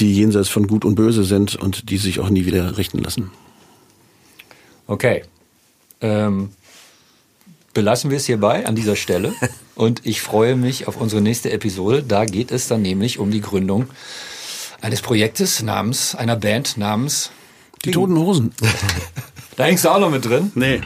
[0.00, 3.30] die jenseits von Gut und Böse sind und die sich auch nie wieder richten lassen.
[4.86, 5.22] Okay.
[6.02, 6.50] Ähm,
[7.72, 9.32] belassen wir es hierbei an dieser Stelle.
[9.74, 12.02] Und ich freue mich auf unsere nächste Episode.
[12.06, 13.86] Da geht es dann nämlich um die Gründung
[14.82, 17.30] eines Projektes namens, einer Band namens.
[17.84, 18.54] Die Toten Hosen.
[19.54, 20.50] Da hängst du auch noch mit drin.
[20.54, 20.80] Nee,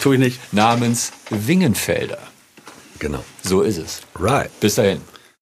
[0.00, 0.40] tue ich nicht.
[0.50, 2.18] Namens Wingenfelder.
[2.98, 3.22] Genau.
[3.42, 4.00] So ist es.
[4.18, 4.50] Right.
[4.60, 5.02] Bis dahin.